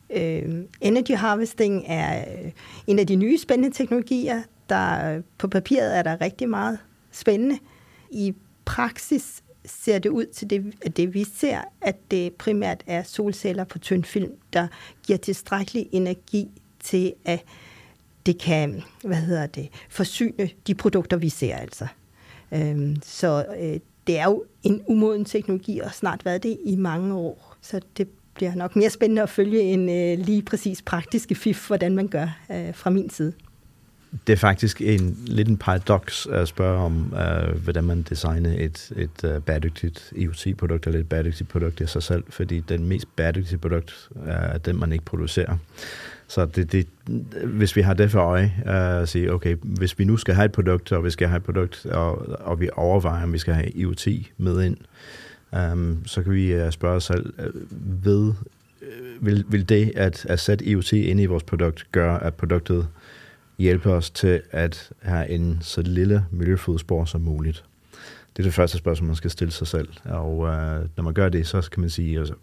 Øh, 0.09 0.63
energy 0.81 1.11
harvesting 1.11 1.83
er 1.87 2.19
øh, 2.19 2.51
en 2.87 2.99
af 2.99 3.07
de 3.07 3.15
nye 3.15 3.37
spændende 3.37 3.75
teknologier. 3.77 4.41
Der, 4.69 5.15
øh, 5.15 5.23
på 5.37 5.47
papiret 5.47 5.97
er 5.97 6.01
der 6.01 6.21
rigtig 6.21 6.49
meget 6.49 6.79
spændende. 7.11 7.59
I 8.11 8.33
praksis 8.65 9.43
ser 9.65 9.99
det 9.99 10.09
ud 10.09 10.25
til 10.25 10.49
det, 10.49 10.73
at 10.81 10.97
det 10.97 11.13
vi 11.13 11.23
ser, 11.35 11.61
at 11.81 11.95
det 12.11 12.33
primært 12.33 12.83
er 12.87 13.03
solceller 13.03 13.63
på 13.63 13.79
tynd 13.79 14.03
film, 14.03 14.31
der 14.53 14.67
giver 15.03 15.17
tilstrækkelig 15.17 15.89
energi 15.91 16.47
til, 16.79 17.13
at 17.25 17.43
det 18.25 18.39
kan 18.39 18.83
hvad 19.03 19.17
hedder 19.17 19.45
det, 19.45 19.69
forsyne 19.89 20.49
de 20.67 20.75
produkter, 20.75 21.17
vi 21.17 21.29
ser 21.29 21.55
altså. 21.55 21.87
Øhm, 22.51 22.95
så 23.03 23.45
øh, 23.59 23.79
det 24.07 24.19
er 24.19 24.25
jo 24.25 24.43
en 24.63 24.81
umoden 24.87 25.25
teknologi, 25.25 25.79
og 25.79 25.93
snart 25.93 26.25
været 26.25 26.43
det 26.43 26.57
i 26.65 26.75
mange 26.75 27.15
år. 27.15 27.55
Så 27.61 27.81
det 27.97 28.07
bliver 28.33 28.55
nok 28.55 28.75
mere 28.75 28.89
spændende 28.89 29.21
at 29.21 29.29
følge 29.29 29.61
en 29.61 29.89
øh, 29.89 30.25
lige 30.25 30.41
præcis 30.41 30.81
praktiske 30.81 31.35
fif, 31.35 31.67
hvordan 31.67 31.95
man 31.95 32.07
gør 32.07 32.39
øh, 32.51 32.75
fra 32.75 32.89
min 32.89 33.09
side. 33.09 33.33
Det 34.27 34.33
er 34.33 34.37
faktisk 34.37 34.81
en 34.81 35.17
lidt 35.25 35.47
en 35.47 35.57
paradoks 35.57 36.27
at 36.31 36.47
spørge 36.47 36.79
om, 36.79 37.13
uh, 37.13 37.57
hvordan 37.63 37.83
man 37.83 38.01
designer 38.01 38.53
et, 38.57 38.91
et 38.95 39.35
uh, 39.35 39.43
bæredygtigt 39.43 40.13
IoT-produkt 40.15 40.87
eller 40.87 40.99
et 40.99 41.09
bæredygtigt 41.09 41.49
produkt 41.49 41.79
i 41.81 41.87
sig 41.87 42.03
selv, 42.03 42.23
fordi 42.29 42.59
den 42.59 42.85
mest 42.85 43.15
bæredygtige 43.15 43.57
produkt 43.57 44.09
øh, 44.15 44.33
er 44.33 44.57
den, 44.57 44.79
man 44.79 44.91
ikke 44.91 45.05
producerer. 45.05 45.57
Så 46.27 46.45
det, 46.45 46.71
det, 46.71 46.87
hvis 47.45 47.75
vi 47.75 47.81
har 47.81 47.93
det 47.93 48.11
for 48.11 48.19
øje, 48.19 48.53
uh, 48.65 49.01
at 49.01 49.09
sige, 49.09 49.33
okay, 49.33 49.55
hvis 49.61 49.99
vi 49.99 50.03
nu 50.03 50.17
skal 50.17 50.35
have 50.35 50.45
et 50.45 50.51
produkt, 50.51 50.91
og 50.91 51.03
vi 51.03 51.09
skal 51.09 51.27
have 51.27 51.37
et 51.37 51.43
produkt, 51.43 51.85
og, 51.85 52.27
og 52.39 52.59
vi 52.59 52.69
overvejer, 52.73 53.23
om 53.23 53.33
vi 53.33 53.37
skal 53.37 53.53
have 53.53 53.69
IoT 53.69 54.07
med 54.37 54.63
ind, 54.63 54.77
um, 55.73 56.01
så 56.05 56.23
kan 56.23 56.33
vi 56.33 56.63
uh, 56.63 56.69
spørge 56.71 56.95
os 56.95 57.03
selv, 57.03 57.33
uh, 57.39 58.05
ved, 58.05 58.33
uh, 58.81 59.25
vil, 59.25 59.45
vil 59.47 59.69
det 59.69 59.91
at, 59.95 60.25
at 60.25 60.39
sætte 60.39 60.65
IoT 60.65 60.93
ind 60.93 61.21
i 61.21 61.25
vores 61.25 61.43
produkt 61.43 61.87
gøre, 61.91 62.23
at 62.23 62.33
produktet 62.33 62.87
hjælpe 63.61 63.91
os 63.91 64.09
til 64.09 64.41
at 64.51 64.91
have 65.01 65.29
en 65.29 65.57
så 65.61 65.81
lille 65.81 66.25
miljøfodspor 66.31 67.05
som 67.05 67.21
muligt? 67.21 67.63
Det 68.37 68.39
er 68.39 68.43
det 68.43 68.53
første 68.53 68.77
spørgsmål, 68.77 69.07
man 69.07 69.15
skal 69.15 69.31
stille 69.31 69.51
sig 69.51 69.67
selv. 69.67 69.87
Og 70.03 70.47
øh, 70.47 70.85
når 70.97 71.03
man 71.03 71.13
gør 71.13 71.29
det, 71.29 71.47
så 71.47 71.69
kan 71.71 71.81
man 71.81 71.89
sige, 71.89 72.19
altså, 72.19 72.33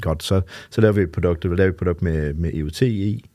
godt, 0.00 0.22
så, 0.22 0.40
så 0.70 0.80
laver 0.80 0.92
vi 0.92 1.02
et 1.02 1.12
produkt, 1.12 1.50
vi 1.50 1.56
laver 1.56 1.70
et 1.70 1.76
produkt 1.76 2.02
med, 2.02 2.34
med 2.34 2.54
EUT 2.54 2.82
i. 2.82 3.30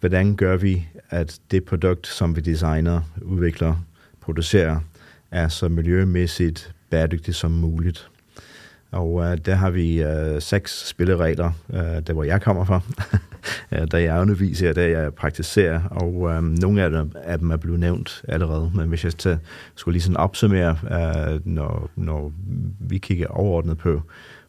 Hvordan 0.00 0.36
gør 0.36 0.56
vi, 0.56 0.86
at 1.10 1.40
det 1.50 1.64
produkt, 1.64 2.06
som 2.06 2.36
vi 2.36 2.40
designer, 2.40 3.00
udvikler, 3.22 3.84
producerer, 4.20 4.80
er 5.30 5.48
så 5.48 5.68
miljømæssigt 5.68 6.74
bæredygtigt 6.90 7.36
som 7.36 7.50
muligt? 7.50 8.08
Og 8.90 9.24
øh, 9.24 9.38
der 9.38 9.54
har 9.54 9.70
vi 9.70 10.02
øh, 10.02 10.42
seks 10.42 10.88
spilleregler, 10.88 11.52
øh, 11.72 11.78
der 12.06 12.12
hvor 12.12 12.24
jeg 12.24 12.42
kommer 12.42 12.64
fra, 12.64 12.80
da 13.92 14.02
jeg 14.02 14.20
underviser, 14.20 14.72
da 14.72 14.90
jeg 14.90 15.14
praktiserer, 15.14 15.80
og 15.90 16.14
um, 16.14 16.44
nogle 16.44 16.82
af 16.82 16.90
dem, 16.90 17.12
af 17.14 17.38
dem 17.38 17.50
er 17.50 17.56
blevet 17.56 17.80
nævnt 17.80 18.22
allerede, 18.28 18.70
men 18.74 18.88
hvis 18.88 19.04
jeg 19.04 19.14
til, 19.14 19.38
skulle 19.74 19.92
lige 19.92 20.02
sådan 20.02 20.16
opsummere, 20.16 20.78
øh, 20.90 21.40
når, 21.44 21.90
når 21.96 22.32
vi 22.80 22.98
kigger 22.98 23.26
overordnet 23.26 23.78
på, 23.78 24.02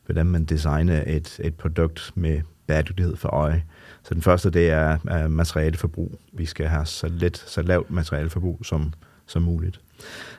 hvordan 0.06 0.25
man 0.25 0.46
designer 0.46 1.03
et, 1.08 1.39
et 1.44 1.56
produkt 1.56 2.12
med 2.15 2.41
bæredygtighed 2.68 3.15
for 3.15 3.29
øje. 3.29 3.63
Så 4.03 4.13
den 4.13 4.22
første, 4.22 4.50
det 4.50 4.70
er 4.70 4.98
uh, 5.03 5.32
materialeforbrug. 5.32 6.20
Vi 6.34 6.46
skal 6.46 6.68
have 6.68 6.86
så 6.86 7.08
let, 7.08 7.38
så 7.38 7.62
lavt 7.62 7.91
materialeforbrug 7.91 8.60
som, 8.63 8.94
som 9.25 9.41
muligt. 9.41 9.79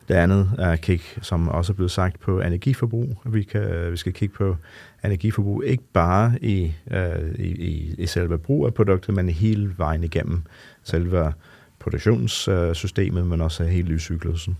Det 0.08 0.14
andet 0.14 0.50
øh, 0.58 0.64
er 0.64 0.70
at 0.70 0.80
kigge, 0.80 1.04
som 1.22 1.48
også 1.48 1.72
er 1.72 1.74
blevet 1.74 1.90
sagt, 1.90 2.20
på 2.20 2.40
energiforbrug. 2.40 3.22
Vi, 3.24 3.42
kan, 3.42 3.92
vi 3.92 3.96
skal 3.96 4.12
kigge 4.12 4.34
på 4.34 4.56
energiforbrug 5.04 5.64
ikke 5.64 5.84
bare 5.92 6.38
i, 6.42 6.72
øh, 6.90 7.34
i, 7.38 7.94
i 7.98 8.06
selve 8.06 8.38
brug 8.38 8.66
af 8.66 8.74
produktet, 8.74 9.14
men 9.14 9.28
hele 9.28 9.74
vejen 9.76 10.04
igennem 10.04 10.42
selve 10.84 11.32
produktionssystemet, 11.78 13.26
men 13.26 13.40
også 13.40 13.64
hele 13.64 13.88
livscyklusen. 13.88 14.56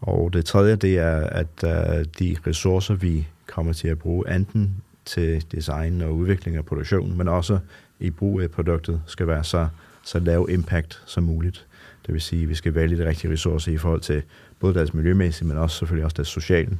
Og 0.00 0.32
det 0.32 0.44
tredje, 0.44 0.76
det 0.76 0.98
er, 0.98 1.16
at 1.16 1.64
øh, 1.64 2.04
de 2.18 2.36
ressourcer, 2.46 2.94
vi 2.94 3.28
kommer 3.46 3.72
til 3.72 3.88
at 3.88 3.98
bruge, 3.98 4.34
enten 4.34 4.82
til 5.04 5.44
design 5.52 6.00
og 6.00 6.16
udvikling 6.16 6.56
af 6.56 6.64
produktion, 6.64 7.18
men 7.18 7.28
også 7.28 7.58
i 8.00 8.10
brug 8.10 8.40
af 8.40 8.50
produktet, 8.50 9.02
skal 9.06 9.26
være 9.26 9.44
så, 9.44 9.68
så 10.04 10.18
lav 10.18 10.46
impact 10.50 11.02
som 11.06 11.22
muligt. 11.22 11.66
Det 12.06 12.14
vil 12.14 12.20
sige, 12.20 12.42
at 12.42 12.48
vi 12.48 12.54
skal 12.54 12.74
vælge 12.74 12.96
de 12.96 13.08
rigtige 13.08 13.32
ressourcer 13.32 13.72
i 13.72 13.76
forhold 13.76 14.00
til 14.00 14.22
både 14.60 14.74
deres 14.74 14.94
miljømæssige, 14.94 15.48
men 15.48 15.56
også 15.56 15.76
selvfølgelig 15.76 16.04
også 16.04 16.14
deres 16.14 16.28
sociale 16.28 16.78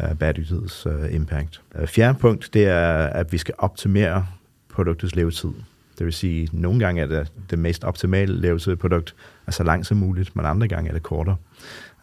uh, 0.00 0.16
bæredygtigheds 0.18 0.86
uh, 0.86 1.14
impact. 1.14 1.60
Uh, 1.80 1.86
fjerde 1.86 2.18
punkt, 2.18 2.54
det 2.54 2.66
er, 2.66 3.06
at 3.06 3.32
vi 3.32 3.38
skal 3.38 3.54
optimere 3.58 4.26
produktets 4.68 5.14
levetid. 5.14 5.50
Det 5.98 6.04
vil 6.06 6.12
sige, 6.12 6.42
at 6.42 6.52
nogle 6.52 6.78
gange 6.80 7.02
er 7.02 7.06
det 7.06 7.32
det 7.50 7.58
mest 7.58 7.84
optimale 7.84 8.40
levetid 8.40 8.76
produkt 8.76 9.14
er 9.46 9.50
så 9.50 9.64
langt 9.64 9.86
som 9.86 9.96
muligt, 9.96 10.36
men 10.36 10.46
andre 10.46 10.68
gange 10.68 10.88
er 10.88 10.94
det 10.94 11.02
kortere. 11.02 11.36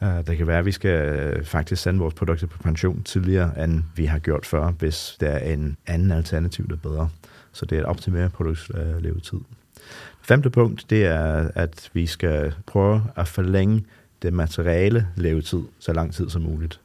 Uh, 0.01 0.07
det 0.27 0.37
kan 0.37 0.47
være, 0.47 0.59
at 0.59 0.65
vi 0.65 0.71
skal 0.71 1.45
faktisk 1.45 1.81
sende 1.81 1.99
vores 1.99 2.13
produkter 2.13 2.47
på 2.47 2.57
pension 2.57 3.03
tidligere, 3.03 3.63
end 3.63 3.83
vi 3.95 4.05
har 4.05 4.19
gjort 4.19 4.45
før, 4.45 4.71
hvis 4.71 5.17
der 5.19 5.29
er 5.29 5.53
en 5.53 5.77
anden 5.87 6.11
alternativ, 6.11 6.67
der 6.67 6.73
er 6.75 6.79
bedre. 6.79 7.09
Så 7.51 7.65
det 7.65 7.75
er 7.77 7.81
at 7.81 7.87
optimere 7.87 8.29
produktets 8.29 8.69
uh, 8.69 9.03
levetid. 9.03 9.39
Femte 10.21 10.49
punkt, 10.49 10.85
det 10.89 11.05
er, 11.05 11.51
at 11.55 11.89
vi 11.93 12.05
skal 12.05 12.53
prøve 12.65 13.03
at 13.15 13.27
forlænge 13.27 13.85
det 14.21 14.33
materiale 14.33 15.07
levetid 15.15 15.61
så 15.79 15.93
lang 15.93 16.13
tid 16.13 16.29
som 16.29 16.41
muligt. 16.41 16.79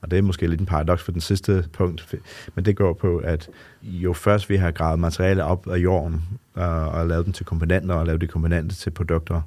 Og 0.00 0.10
det 0.10 0.18
er 0.18 0.22
måske 0.22 0.46
lidt 0.46 0.60
en 0.60 0.66
paradoks 0.66 1.02
for 1.02 1.12
den 1.12 1.20
sidste 1.20 1.64
punkt, 1.72 2.14
men 2.54 2.64
det 2.64 2.76
går 2.76 2.92
på, 2.92 3.18
at 3.18 3.48
jo 3.82 4.12
først 4.12 4.50
vi 4.50 4.56
har 4.56 4.70
gravet 4.70 4.98
materiale 4.98 5.44
op 5.44 5.68
af 5.68 5.76
jorden 5.76 6.22
og, 6.54 6.88
og 6.88 7.06
lavet 7.06 7.24
dem 7.24 7.32
til 7.32 7.46
komponenter 7.46 7.94
og 7.94 8.06
lavet 8.06 8.20
de 8.20 8.26
komponenter 8.26 8.76
til 8.76 8.90
produkter, 8.90 9.40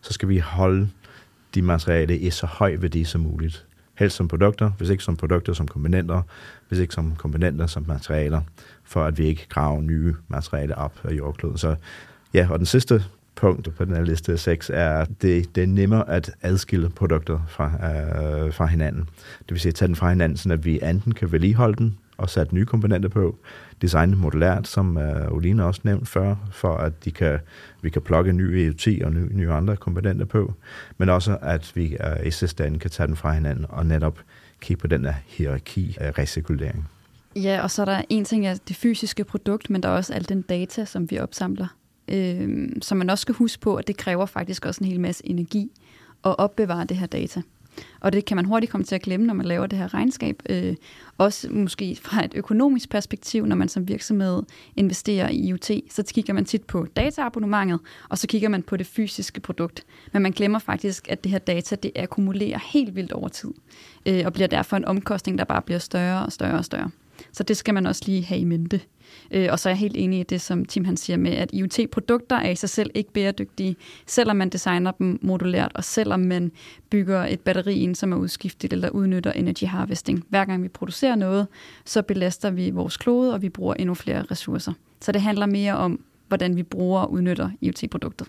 så 0.00 0.12
skal 0.12 0.28
vi 0.28 0.38
holde 0.38 0.88
de 1.54 1.62
materiale 1.62 2.18
i 2.18 2.30
så 2.30 2.46
høj 2.46 2.76
værdi 2.78 3.04
som 3.04 3.20
muligt. 3.20 3.66
Helst 3.94 4.16
som 4.16 4.28
produkter, 4.28 4.70
hvis 4.70 4.88
ikke 4.88 5.04
som 5.04 5.16
produkter 5.16 5.52
som 5.52 5.68
komponenter, 5.68 6.22
hvis 6.68 6.78
ikke 6.78 6.94
som 6.94 7.16
komponenter 7.16 7.66
som 7.66 7.84
materialer, 7.88 8.40
for 8.84 9.04
at 9.04 9.18
vi 9.18 9.26
ikke 9.26 9.46
graver 9.48 9.80
nye 9.80 10.14
materialer 10.28 10.74
op 10.74 11.00
af 11.04 11.12
jordkloden. 11.12 11.58
Så 11.58 11.76
Ja, 12.34 12.48
og 12.50 12.58
den 12.58 12.66
sidste 12.66 13.04
punkt 13.34 13.74
på 13.76 13.84
den 13.84 13.96
her 13.96 14.02
liste 14.02 14.38
6 14.38 14.70
er, 14.74 14.90
at 14.90 15.08
det, 15.22 15.54
det 15.54 15.62
er 15.62 15.66
nemmere 15.66 16.10
at 16.10 16.30
adskille 16.42 16.90
produkter 16.90 17.40
fra, 17.48 17.64
øh, 17.64 18.52
fra 18.52 18.66
hinanden. 18.66 19.08
Det 19.38 19.50
vil 19.50 19.60
sige 19.60 19.70
at 19.70 19.74
tage 19.74 19.86
den 19.86 19.96
fra 19.96 20.08
hinanden, 20.08 20.38
så 20.38 20.52
at 20.52 20.64
vi 20.64 20.80
enten 20.82 21.12
kan 21.12 21.32
vedligeholde 21.32 21.76
den 21.76 21.98
og 22.16 22.30
sætte 22.30 22.54
nye 22.54 22.64
komponenter 22.64 23.08
på, 23.08 23.36
designe 23.82 24.16
modulært, 24.16 24.68
som 24.68 24.98
øh, 24.98 25.32
Oline 25.32 25.64
også 25.64 25.80
nævnt 25.84 26.08
før, 26.08 26.34
for 26.52 26.76
at 26.76 27.04
de 27.04 27.10
kan, 27.10 27.38
vi 27.82 27.90
kan 27.90 28.02
plukke 28.02 28.32
nye 28.32 28.64
EUT 28.64 29.04
og 29.04 29.12
nye, 29.12 29.28
nye 29.32 29.50
andre 29.50 29.76
komponenter 29.76 30.24
på, 30.24 30.54
men 30.98 31.08
også 31.08 31.38
at 31.42 31.72
vi 31.74 31.96
øh, 32.00 32.26
i 32.26 32.30
sidste 32.30 32.66
ende 32.66 32.78
kan 32.78 32.90
tage 32.90 33.06
den 33.06 33.16
fra 33.16 33.32
hinanden 33.32 33.66
og 33.68 33.86
netop 33.86 34.18
kigge 34.60 34.80
på 34.80 34.86
den 34.86 35.04
her 35.04 35.14
hierarki 35.26 35.96
af 36.00 36.18
recirkulering. 36.18 36.88
Ja, 37.36 37.62
og 37.62 37.70
så 37.70 37.82
er 37.82 37.86
der 37.86 38.02
en 38.08 38.24
ting 38.24 38.46
af 38.46 38.58
det 38.68 38.76
fysiske 38.76 39.24
produkt, 39.24 39.70
men 39.70 39.82
der 39.82 39.88
er 39.88 39.92
også 39.92 40.14
al 40.14 40.28
den 40.28 40.42
data, 40.42 40.84
som 40.84 41.10
vi 41.10 41.18
opsamler 41.18 41.66
øh, 42.10 42.68
som 42.82 42.98
man 42.98 43.10
også 43.10 43.22
skal 43.22 43.34
huske 43.34 43.60
på, 43.60 43.76
at 43.76 43.88
det 43.88 43.96
kræver 43.96 44.26
faktisk 44.26 44.66
også 44.66 44.84
en 44.84 44.90
hel 44.90 45.00
masse 45.00 45.26
energi 45.26 45.70
at 46.24 46.38
opbevare 46.38 46.84
det 46.84 46.96
her 46.96 47.06
data. 47.06 47.42
Og 48.00 48.12
det 48.12 48.24
kan 48.24 48.36
man 48.36 48.44
hurtigt 48.44 48.72
komme 48.72 48.84
til 48.84 48.94
at 48.94 49.02
glemme, 49.02 49.26
når 49.26 49.34
man 49.34 49.46
laver 49.46 49.66
det 49.66 49.78
her 49.78 49.94
regnskab. 49.94 50.42
Øh, 50.48 50.76
også 51.18 51.48
måske 51.50 51.96
fra 52.02 52.24
et 52.24 52.32
økonomisk 52.34 52.90
perspektiv, 52.90 53.46
når 53.46 53.56
man 53.56 53.68
som 53.68 53.88
virksomhed 53.88 54.42
investerer 54.76 55.28
i 55.28 55.36
IoT, 55.36 55.70
så 55.90 56.12
kigger 56.14 56.34
man 56.34 56.44
tit 56.44 56.64
på 56.64 56.86
dataabonnementet, 56.96 57.80
og 58.08 58.18
så 58.18 58.26
kigger 58.26 58.48
man 58.48 58.62
på 58.62 58.76
det 58.76 58.86
fysiske 58.86 59.40
produkt. 59.40 59.84
Men 60.12 60.22
man 60.22 60.32
glemmer 60.32 60.58
faktisk, 60.58 61.08
at 61.08 61.24
det 61.24 61.32
her 61.32 61.38
data, 61.38 61.76
det 61.76 61.90
akkumulerer 61.96 62.58
helt 62.72 62.96
vildt 62.96 63.12
over 63.12 63.28
tid, 63.28 63.50
øh, 64.06 64.22
og 64.26 64.32
bliver 64.32 64.48
derfor 64.48 64.76
en 64.76 64.84
omkostning, 64.84 65.38
der 65.38 65.44
bare 65.44 65.62
bliver 65.62 65.78
større 65.78 66.24
og 66.24 66.32
større 66.32 66.58
og 66.58 66.64
større. 66.64 66.90
Så 67.32 67.42
det 67.42 67.56
skal 67.56 67.74
man 67.74 67.86
også 67.86 68.02
lige 68.06 68.24
have 68.24 68.40
i 68.40 68.44
mente. 68.44 68.80
Øh, 69.30 69.48
og 69.50 69.58
så 69.58 69.68
er 69.68 69.70
jeg 69.70 69.78
helt 69.78 69.96
enig 69.96 70.20
i 70.20 70.22
det, 70.22 70.40
som 70.40 70.64
Tim 70.64 70.84
han 70.84 70.96
siger 70.96 71.16
med, 71.16 71.32
at 71.32 71.50
IoT-produkter 71.52 72.36
er 72.36 72.50
i 72.50 72.54
sig 72.54 72.68
selv 72.68 72.90
ikke 72.94 73.12
bæredygtige, 73.12 73.76
selvom 74.06 74.36
man 74.36 74.48
designer 74.48 74.90
dem 74.90 75.18
modulært, 75.22 75.72
og 75.74 75.84
selvom 75.84 76.20
man 76.20 76.52
bygger 76.90 77.26
et 77.26 77.40
batteri 77.40 77.78
ind, 77.78 77.94
som 77.94 78.12
er 78.12 78.16
udskiftet 78.16 78.72
eller 78.72 78.90
udnytter 78.90 79.32
energy 79.32 79.64
harvesting. 79.64 80.24
Hver 80.28 80.44
gang 80.44 80.62
vi 80.62 80.68
producerer 80.68 81.14
noget, 81.14 81.46
så 81.84 82.02
belaster 82.02 82.50
vi 82.50 82.70
vores 82.70 82.96
klode, 82.96 83.34
og 83.34 83.42
vi 83.42 83.48
bruger 83.48 83.74
endnu 83.74 83.94
flere 83.94 84.22
ressourcer. 84.30 84.72
Så 85.00 85.12
det 85.12 85.20
handler 85.20 85.46
mere 85.46 85.76
om, 85.76 86.04
hvordan 86.28 86.56
vi 86.56 86.62
bruger 86.62 87.00
og 87.00 87.12
udnytter 87.12 87.50
IoT-produktet. 87.60 88.28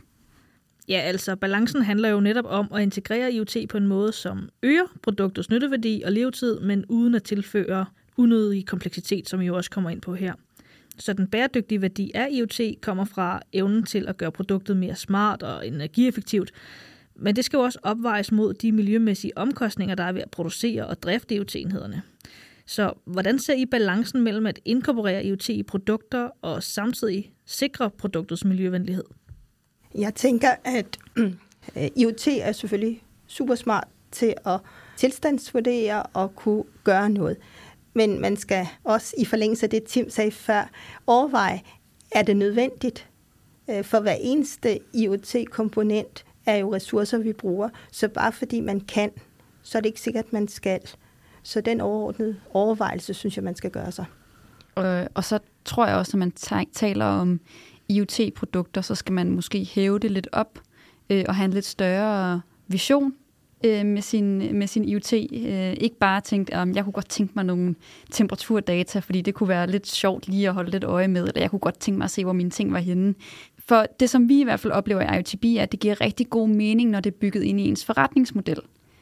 Ja, 0.90 1.00
altså 1.00 1.36
balancen 1.36 1.82
handler 1.82 2.10
jo 2.10 2.20
netop 2.20 2.46
om 2.48 2.68
at 2.74 2.82
integrere 2.82 3.34
IoT 3.34 3.58
på 3.70 3.78
en 3.78 3.88
måde, 3.88 4.12
som 4.12 4.50
øger 4.64 4.84
produktets 5.04 5.50
nytteværdi 5.50 6.02
og 6.06 6.12
levetid, 6.12 6.60
men 6.60 6.86
uden 6.90 7.16
at 7.16 7.24
tilføre 7.24 7.86
unødig 8.18 8.66
kompleksitet, 8.66 9.30
som 9.30 9.40
vi 9.40 9.46
jo 9.46 9.56
også 9.56 9.70
kommer 9.70 9.90
ind 9.90 10.02
på 10.02 10.14
her. 10.14 10.34
Så 11.01 11.13
den 11.13 11.27
bæredygtige 11.27 11.81
værdi 11.81 12.12
af 12.15 12.27
IoT 12.31 12.62
kommer 12.81 13.05
fra 13.05 13.41
evnen 13.53 13.84
til 13.84 14.08
at 14.08 14.17
gøre 14.17 14.31
produktet 14.31 14.77
mere 14.77 14.96
smart 14.96 15.43
og 15.43 15.67
energieffektivt, 15.67 16.51
men 17.15 17.36
det 17.36 17.46
skal 17.46 17.58
jo 17.58 17.63
også 17.63 17.79
opvejes 17.84 18.31
mod 18.31 18.53
de 18.53 18.72
miljømæssige 18.72 19.38
omkostninger, 19.38 19.96
der 19.96 20.03
er 20.03 20.12
ved 20.12 20.22
at 20.22 20.31
producere 20.31 20.88
og 20.88 21.03
drifte 21.03 21.36
IoT-enhederne. 21.36 22.01
Så 22.65 22.93
hvordan 23.05 23.39
ser 23.39 23.53
I 23.53 23.65
balancen 23.65 24.22
mellem 24.22 24.46
at 24.46 24.60
inkorporere 24.65 25.25
IoT 25.25 25.50
i 25.50 25.63
produkter 25.63 26.29
og 26.41 26.63
samtidig 26.63 27.34
sikre 27.46 27.89
produktets 27.89 28.46
miljøvenlighed? 28.46 29.03
Jeg 29.96 30.15
tænker, 30.15 30.50
at 30.63 30.98
øh, 31.17 31.34
IoT 31.96 32.27
er 32.27 32.51
selvfølgelig 32.51 33.03
super 33.27 33.55
smart 33.55 33.88
til 34.12 34.34
at 34.46 34.60
tilstandsvurdere 34.98 36.03
og 36.03 36.36
kunne 36.36 36.63
gøre 36.84 37.10
noget. 37.10 37.38
Men 37.93 38.21
man 38.21 38.38
skal 38.38 38.67
også 38.83 39.15
i 39.17 39.25
forlængelse 39.25 39.65
af 39.65 39.69
det, 39.69 39.83
Tim 39.83 40.10
sagde 40.10 40.31
før, 40.31 40.69
overveje, 41.07 41.62
er 42.12 42.21
det 42.21 42.38
nødvendigt? 42.38 43.10
Øh, 43.69 43.83
for 43.83 44.00
hver 44.00 44.15
eneste 44.19 44.79
IoT-komponent 44.93 46.25
er 46.45 46.55
jo 46.55 46.74
ressourcer, 46.75 47.17
vi 47.17 47.33
bruger. 47.33 47.69
Så 47.91 48.07
bare 48.07 48.31
fordi 48.31 48.60
man 48.60 48.79
kan, 48.79 49.12
så 49.62 49.77
er 49.77 49.81
det 49.81 49.89
ikke 49.89 50.01
sikkert, 50.01 50.25
at 50.25 50.33
man 50.33 50.48
skal. 50.48 50.79
Så 51.43 51.62
den 51.62 51.81
overordnede 51.81 52.36
overvejelse, 52.53 53.13
synes 53.13 53.36
jeg, 53.36 53.43
man 53.43 53.55
skal 53.55 53.71
gøre 53.71 53.91
sig. 53.91 54.05
Øh, 54.77 55.05
og 55.13 55.24
så 55.24 55.39
tror 55.65 55.88
jeg 55.88 55.95
også, 55.95 56.12
at 56.17 56.19
man 56.19 56.31
taler 56.74 57.05
om 57.05 57.39
IoT-produkter, 57.89 58.81
så 58.81 58.95
skal 58.95 59.13
man 59.13 59.31
måske 59.31 59.65
hæve 59.65 60.00
det 60.00 60.12
lidt 60.12 60.27
op 60.31 60.60
øh, 61.10 61.25
og 61.27 61.36
have 61.36 61.45
en 61.45 61.53
lidt 61.53 61.65
større 61.65 62.41
vision 62.67 63.13
øh, 63.65 63.86
med, 63.86 64.01
sin, 64.01 64.58
med 64.58 64.68
sin 64.68 64.86
IoT. 64.86 65.13
Øh, 65.13 65.74
ikke 65.74 65.98
bare 66.00 66.22
tænkt, 66.22 66.50
at 66.50 66.75
jeg 66.75 66.84
kunne 66.84 66.94
godt 66.94 67.10
tænke 67.10 67.34
mig 67.36 67.46
nogle 67.46 67.75
temperaturdata, 68.12 69.00
fordi 69.00 69.22
det 69.22 69.34
kunne 69.34 69.50
være 69.50 69.68
lidt 69.68 69.88
sjovt 69.88 70.27
lige 70.27 70.48
at 70.48 70.53
holde 70.53 70.72
lidt 70.72 70.84
øje 70.84 71.08
med, 71.08 71.27
eller 71.27 71.41
jeg 71.41 71.50
kunne 71.50 71.60
godt 71.60 71.80
tænke 71.80 71.98
mig 71.98 72.06
at 72.06 72.12
se, 72.12 72.24
hvor 72.24 72.34
mine 72.34 72.50
ting 72.50 72.74
var 72.74 72.80
henne. 72.80 73.13
For 73.68 73.86
det, 74.00 74.10
som 74.10 74.30
vi 74.30 74.39
i 74.39 74.44
hvert 74.44 74.60
fald 74.60 74.74
oplever 74.74 75.01
i 75.01 75.15
IoTB, 75.15 75.46
er, 75.46 75.63
at 75.63 75.72
det 75.72 75.80
giver 75.80 76.01
rigtig 76.01 76.30
god 76.30 76.48
mening, 76.48 76.89
når 76.89 77.00
det 77.00 77.13
er 77.13 77.18
bygget 77.18 77.44
ind 77.44 77.60
i 77.60 77.63
ens 77.63 77.86
forretningsmodel 77.86 78.60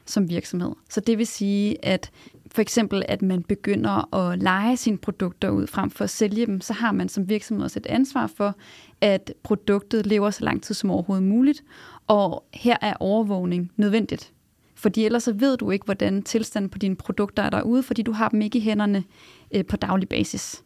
som 0.10 0.30
virksomhed. 0.30 0.72
Så 0.90 1.00
det 1.00 1.18
vil 1.18 1.28
sige, 1.28 1.86
at 1.86 2.12
for 2.52 2.62
eksempel, 2.62 3.04
at 3.08 3.22
man 3.22 3.44
begynder 3.44 4.16
at 4.16 4.40
lege 4.40 4.78
sine 4.78 4.98
produkter 4.98 5.50
ud 5.50 5.68
frem 5.68 5.90
for 5.90 6.04
at 6.04 6.10
sælge 6.10 6.46
dem, 6.46 6.62
så 6.62 6.74
har 6.74 6.92
man 6.92 7.10
som 7.10 7.30
virksomhed 7.30 7.64
også 7.64 7.80
et 7.80 7.86
ansvar 7.86 8.28
for, 8.28 8.56
at 9.02 9.34
produktet 9.44 10.06
lever 10.06 10.30
så 10.30 10.44
lang 10.44 10.64
tid 10.64 10.76
som 10.76 10.92
overhovedet 10.92 11.28
muligt. 11.28 11.64
Og 12.08 12.44
her 12.54 12.78
er 12.82 12.94
overvågning 13.00 13.72
nødvendigt. 13.78 14.34
Fordi 14.80 15.06
ellers 15.06 15.24
så 15.24 15.34
ved 15.34 15.58
du 15.58 15.72
ikke, 15.72 15.86
hvordan 15.86 16.24
tilstanden 16.24 16.70
på 16.70 16.78
dine 16.78 16.96
produkter 16.96 17.44
er 17.44 17.50
derude, 17.50 17.84
fordi 17.84 18.02
du 18.02 18.12
har 18.12 18.30
dem 18.30 18.42
ikke 18.42 18.58
i 18.58 18.62
hænderne 18.62 19.04
øh, 19.52 19.66
på 19.66 19.78
daglig 19.78 20.10
basis. 20.10 20.64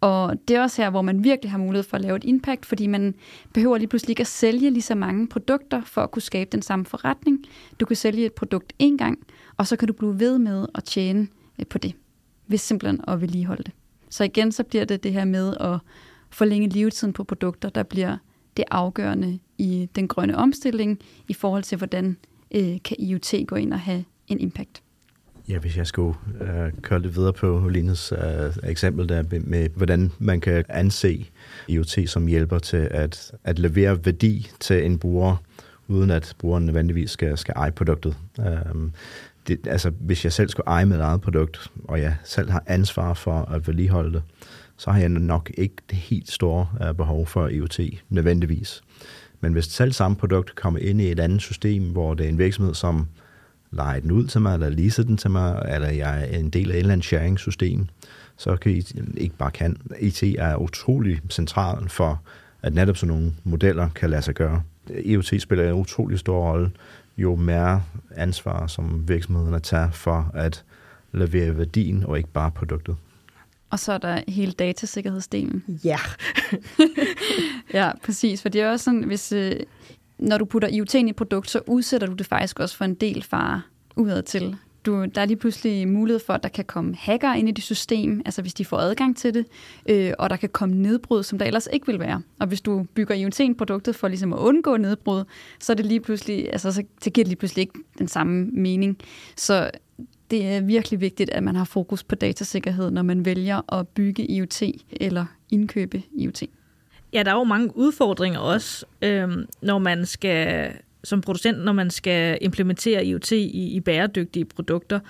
Og 0.00 0.48
det 0.48 0.56
er 0.56 0.62
også 0.62 0.82
her, 0.82 0.90
hvor 0.90 1.02
man 1.02 1.24
virkelig 1.24 1.50
har 1.50 1.58
mulighed 1.58 1.82
for 1.82 1.96
at 1.96 2.00
lave 2.00 2.16
et 2.16 2.24
impact, 2.24 2.66
fordi 2.66 2.86
man 2.86 3.14
behøver 3.54 3.78
lige 3.78 3.88
pludselig 3.88 4.10
ikke 4.10 4.20
at 4.20 4.26
sælge 4.26 4.70
lige 4.70 4.82
så 4.82 4.94
mange 4.94 5.28
produkter 5.28 5.82
for 5.84 6.00
at 6.00 6.10
kunne 6.10 6.22
skabe 6.22 6.48
den 6.52 6.62
samme 6.62 6.84
forretning. 6.84 7.44
Du 7.80 7.86
kan 7.86 7.96
sælge 7.96 8.26
et 8.26 8.32
produkt 8.32 8.72
én 8.82 8.96
gang, 8.96 9.18
og 9.56 9.66
så 9.66 9.76
kan 9.76 9.88
du 9.88 9.94
blive 9.94 10.20
ved 10.20 10.38
med 10.38 10.66
at 10.74 10.84
tjene 10.84 11.28
øh, 11.58 11.66
på 11.66 11.78
det, 11.78 11.94
hvis 12.46 12.60
simpelthen 12.60 13.00
at 13.08 13.20
vedligeholde 13.20 13.62
det. 13.62 13.72
Så 14.10 14.24
igen, 14.24 14.52
så 14.52 14.64
bliver 14.64 14.84
det 14.84 15.02
det 15.02 15.12
her 15.12 15.24
med 15.24 15.54
at 15.60 15.78
forlænge 16.30 16.68
levetiden 16.68 17.12
på 17.12 17.24
produkter, 17.24 17.68
der 17.68 17.82
bliver 17.82 18.16
det 18.56 18.64
afgørende 18.70 19.38
i 19.58 19.88
den 19.96 20.08
grønne 20.08 20.36
omstilling 20.36 20.98
i 21.28 21.34
forhold 21.34 21.62
til, 21.62 21.78
hvordan 21.78 22.16
øh, 22.54 22.78
kan 22.84 22.96
IoT 22.98 23.34
gå 23.46 23.56
ind 23.56 23.72
og 23.72 23.80
have 23.80 24.04
en 24.28 24.40
impact. 24.40 24.82
Ja, 25.48 25.58
hvis 25.58 25.76
jeg 25.76 25.86
skulle 25.86 26.18
øh, 26.40 26.72
køre 26.82 27.02
lidt 27.02 27.16
videre 27.16 27.32
på 27.32 27.68
Lines 27.68 28.12
øh, 28.12 28.70
eksempel 28.70 29.08
der 29.08 29.22
med, 29.40 29.68
hvordan 29.68 30.12
man 30.18 30.40
kan 30.40 30.64
anse 30.68 31.26
IoT 31.68 31.98
som 32.06 32.26
hjælper 32.26 32.58
til 32.58 32.88
at, 32.90 33.32
at 33.44 33.58
levere 33.58 34.06
værdi 34.06 34.50
til 34.60 34.86
en 34.86 34.98
bruger, 34.98 35.36
uden 35.88 36.10
at 36.10 36.34
brugeren 36.38 36.66
nødvendigvis 36.66 37.10
skal, 37.10 37.38
skal 37.38 37.54
eje 37.56 37.70
produktet. 37.70 38.16
Um, 38.72 38.92
det, 39.48 39.66
altså, 39.66 39.90
hvis 39.90 40.24
jeg 40.24 40.32
selv 40.32 40.48
skulle 40.48 40.66
eje 40.66 40.86
mit 40.86 41.00
eget 41.00 41.20
produkt, 41.20 41.70
og 41.84 42.00
jeg 42.00 42.16
selv 42.24 42.50
har 42.50 42.62
ansvar 42.66 43.14
for 43.14 43.32
at 43.32 43.66
vedligeholde 43.66 44.12
det, 44.12 44.22
så 44.76 44.90
har 44.90 45.00
jeg 45.00 45.08
nok 45.08 45.50
ikke 45.54 45.74
det 45.90 45.98
helt 45.98 46.30
store 46.30 46.68
uh, 46.80 46.96
behov 46.96 47.26
for 47.26 47.48
IoT 47.48 47.80
nødvendigvis. 48.08 48.82
Men 49.42 49.52
hvis 49.52 49.64
selv 49.64 49.92
samme 49.92 50.16
produkt 50.16 50.54
kommer 50.54 50.80
ind 50.80 51.00
i 51.00 51.10
et 51.10 51.20
andet 51.20 51.42
system, 51.42 51.82
hvor 51.82 52.14
det 52.14 52.24
er 52.24 52.28
en 52.28 52.38
virksomhed, 52.38 52.74
som 52.74 53.06
leger 53.70 54.00
den 54.00 54.10
ud 54.10 54.26
til 54.26 54.40
mig, 54.40 54.54
eller 54.54 54.68
leaser 54.68 55.02
den 55.02 55.16
til 55.16 55.30
mig, 55.30 55.62
eller 55.68 55.88
jeg 55.88 56.28
er 56.30 56.38
en 56.38 56.50
del 56.50 56.70
af 56.70 56.74
et 56.74 56.78
eller 56.78 56.92
andet 56.92 57.04
sharing-system, 57.04 57.86
så 58.36 58.56
kan 58.56 58.72
I 58.72 58.84
ikke 59.16 59.36
bare 59.36 59.50
kan. 59.50 59.76
IT 60.00 60.22
er 60.22 60.56
utrolig 60.56 61.20
central 61.30 61.88
for, 61.88 62.22
at 62.62 62.74
netop 62.74 62.96
sådan 62.96 63.14
nogle 63.14 63.32
modeller 63.44 63.88
kan 63.88 64.10
lade 64.10 64.22
sig 64.22 64.34
gøre. 64.34 64.62
IoT 65.04 65.34
spiller 65.38 65.68
en 65.68 65.74
utrolig 65.74 66.18
stor 66.18 66.50
rolle, 66.50 66.70
jo 67.18 67.36
mere 67.36 67.82
ansvar, 68.16 68.66
som 68.66 69.08
virksomhederne 69.08 69.60
tager 69.60 69.90
for 69.90 70.30
at 70.34 70.64
levere 71.12 71.58
værdien, 71.58 72.04
og 72.04 72.18
ikke 72.18 72.32
bare 72.32 72.50
produktet. 72.50 72.96
Og 73.72 73.78
så 73.78 73.92
er 73.92 73.98
der 73.98 74.20
hele 74.28 74.52
datasikkerhedsdelen. 74.52 75.64
Ja. 75.84 75.98
ja, 77.78 77.90
præcis. 78.02 78.42
For 78.42 78.48
det 78.48 78.60
er 78.60 78.70
også 78.70 78.84
sådan, 78.84 79.04
hvis, 79.04 79.32
øh, 79.32 79.56
når 80.18 80.38
du 80.38 80.44
putter 80.44 80.68
IoT 80.68 80.94
ind 80.94 81.08
i 81.08 81.10
et 81.10 81.16
produkt, 81.16 81.50
så 81.50 81.60
udsætter 81.66 82.06
du 82.06 82.12
det 82.12 82.26
faktisk 82.26 82.60
også 82.60 82.76
for 82.76 82.84
en 82.84 82.94
del 82.94 83.22
fare 83.22 83.62
udad 83.96 84.22
til. 84.22 84.56
Du, 84.86 85.04
der 85.04 85.20
er 85.20 85.24
lige 85.24 85.36
pludselig 85.36 85.88
mulighed 85.88 86.20
for, 86.26 86.32
at 86.32 86.42
der 86.42 86.48
kan 86.48 86.64
komme 86.64 86.94
hacker 86.96 87.34
ind 87.34 87.48
i 87.48 87.52
det 87.52 87.64
system, 87.64 88.22
altså 88.24 88.42
hvis 88.42 88.54
de 88.54 88.64
får 88.64 88.78
adgang 88.78 89.16
til 89.16 89.34
det, 89.34 89.46
øh, 89.88 90.12
og 90.18 90.30
der 90.30 90.36
kan 90.36 90.48
komme 90.48 90.74
nedbrud, 90.74 91.22
som 91.22 91.38
der 91.38 91.46
ellers 91.46 91.68
ikke 91.72 91.86
vil 91.86 91.98
være. 92.00 92.22
Og 92.40 92.46
hvis 92.46 92.60
du 92.60 92.86
bygger 92.94 93.14
IoT 93.14 93.40
ind 93.40 93.56
produktet 93.56 93.96
for 93.96 94.08
ligesom 94.08 94.32
at 94.32 94.38
undgå 94.38 94.76
nedbrud, 94.76 95.24
så 95.60 95.72
er 95.72 95.74
det 95.74 95.86
lige 95.86 96.00
pludselig, 96.00 96.48
altså 96.52 96.72
så, 96.72 96.82
så 97.02 97.10
giver 97.10 97.24
det 97.24 97.28
lige 97.28 97.38
pludselig 97.38 97.62
ikke 97.62 97.78
den 97.98 98.08
samme 98.08 98.44
mening. 98.52 98.98
Så 99.36 99.70
det 100.32 100.46
er 100.46 100.60
virkelig 100.60 101.00
vigtigt, 101.00 101.30
at 101.30 101.42
man 101.42 101.56
har 101.56 101.64
fokus 101.64 102.04
på 102.04 102.14
datasikkerhed, 102.14 102.90
når 102.90 103.02
man 103.02 103.24
vælger 103.24 103.74
at 103.74 103.88
bygge 103.88 104.30
IoT 104.30 104.62
eller 104.92 105.24
indkøbe 105.50 106.02
IoT. 106.18 106.42
Ja, 107.12 107.22
der 107.22 107.30
er 107.30 107.34
jo 107.34 107.44
mange 107.44 107.76
udfordringer 107.76 108.38
også, 108.38 108.86
øhm, 109.02 109.46
når 109.62 109.78
man 109.78 110.06
skal 110.06 110.72
som 111.04 111.20
producent, 111.20 111.64
når 111.64 111.72
man 111.72 111.90
skal 111.90 112.38
implementere 112.40 113.04
IoT 113.06 113.32
i, 113.32 113.76
i 113.76 113.80
bæredygtige 113.80 114.44
produkter. 114.44 115.00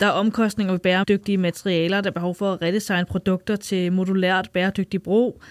Der 0.00 0.06
er 0.06 0.10
omkostninger 0.10 0.72
ved 0.72 0.80
bæredygtige 0.80 1.38
materialer, 1.38 2.00
der 2.00 2.10
er 2.10 2.14
behov 2.14 2.34
for 2.34 2.52
at 2.52 2.62
redesigne 2.62 3.04
produkter 3.04 3.56
til 3.56 3.92
modulært 3.92 4.50
bæredygtig 4.52 5.02
brug. 5.02 5.42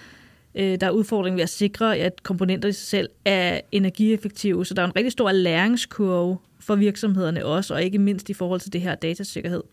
Øh, 0.56 0.82
der 0.82 0.88
er 0.88 0.91
udfordringen 0.91 1.38
ved 1.38 1.44
at 1.44 1.50
sikre, 1.50 1.98
at 1.98 2.24
komponenter 2.24 2.70
i 2.70 2.72
sig 2.72 2.88
selv 2.88 3.10
er 3.26 3.62
energieffektive, 3.72 4.65
så 4.65 4.74
der 4.74 4.82
er 4.82 4.86
en 4.86 4.96
rigtig 4.96 5.12
stor 5.12 5.32
læringskurve 5.32 6.38
for 6.60 6.76
virksomhederne 6.76 7.46
også, 7.46 7.74
og 7.74 7.84
ikke 7.84 7.98
mindst 8.00 8.30
i 8.30 8.34
forhold 8.34 8.60
til 8.60 8.74
det 8.74 8.82
her 8.82 8.96
datasikkerhed. 8.96 9.63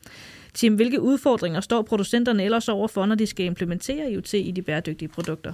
Tim, 0.55 0.75
hvilke 0.75 1.01
udfordringer 1.01 1.61
står 1.61 1.83
producenterne 1.83 2.45
ellers 2.45 2.69
overfor, 2.69 3.07
når 3.07 3.15
de 3.15 3.27
skal 3.27 3.47
implementere 3.47 4.11
IoT 4.13 4.35
i 4.35 4.51
de 4.51 4.63
bæredygtige 4.63 5.09
produkter? 5.09 5.53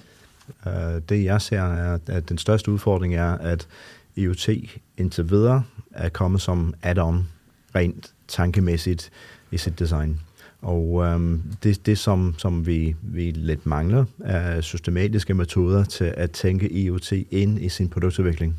Øh, 0.67 0.73
det 1.09 1.25
jeg 1.25 1.41
ser 1.41 1.61
er, 1.61 1.99
at 2.07 2.29
den 2.29 2.39
største 2.39 2.71
udfordring 2.71 3.15
er, 3.15 3.39
at 3.39 3.69
IoT 4.17 4.49
indtil 4.97 5.31
videre 5.31 5.63
er 5.93 6.09
kommet 6.09 6.41
som 6.41 6.75
add-on 6.83 7.29
rent 7.75 8.13
tankemæssigt 8.29 9.11
i 9.51 9.59
sit 9.59 9.79
design. 9.79 10.21
Og 10.63 11.05
øhm, 11.05 11.43
det, 11.63 11.87
det 11.87 11.99
som, 11.99 12.35
som 12.39 12.67
vi, 12.67 12.97
vi 13.03 13.31
lidt 13.31 13.67
mangler, 13.67 14.05
er 14.19 14.61
systematiske 14.61 15.35
metoder 15.35 15.85
til 15.85 16.15
at 16.17 16.31
tænke 16.31 16.73
IoT 16.73 17.13
ind 17.31 17.59
i 17.59 17.69
sin 17.69 17.89
produktudvikling. 17.89 18.57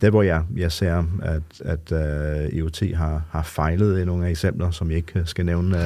Der, 0.00 0.10
hvor 0.10 0.22
jeg, 0.22 0.44
jeg 0.56 0.72
ser, 0.72 1.04
at, 1.22 1.42
at 1.60 1.92
øh, 1.92 2.48
uh, 2.48 2.54
IoT 2.54 2.82
har, 2.94 3.22
har 3.30 3.42
fejlet 3.42 4.00
i 4.00 4.04
nogle 4.04 4.26
af 4.26 4.30
eksempler, 4.30 4.70
som 4.70 4.90
jeg 4.90 4.96
ikke 4.96 5.22
skal 5.24 5.46
nævne 5.46 5.76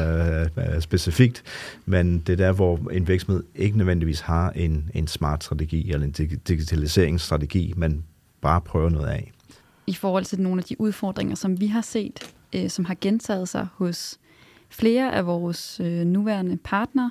uh, 0.56 0.74
uh, 0.74 0.80
specifikt, 0.80 1.42
men 1.86 2.18
det 2.18 2.32
er 2.32 2.36
der, 2.36 2.52
hvor 2.52 2.90
en 2.90 3.08
virksomhed 3.08 3.42
ikke 3.54 3.78
nødvendigvis 3.78 4.20
har 4.20 4.50
en, 4.50 4.90
en 4.94 5.06
smart 5.06 5.44
strategi 5.44 5.92
eller 5.92 6.06
en 6.06 6.38
digitaliseringsstrategi, 6.48 7.74
men 7.76 8.04
bare 8.40 8.60
prøver 8.60 8.90
noget 8.90 9.08
af. 9.08 9.32
I 9.86 9.94
forhold 9.94 10.24
til 10.24 10.40
nogle 10.40 10.60
af 10.60 10.64
de 10.64 10.80
udfordringer, 10.80 11.34
som 11.34 11.60
vi 11.60 11.66
har 11.66 11.82
set, 11.82 12.32
uh, 12.56 12.68
som 12.68 12.84
har 12.84 12.96
gentaget 13.00 13.48
sig 13.48 13.66
hos 13.74 14.18
flere 14.68 15.14
af 15.14 15.26
vores 15.26 15.80
øh, 15.80 16.04
nuværende 16.04 16.56
partnere, 16.56 17.10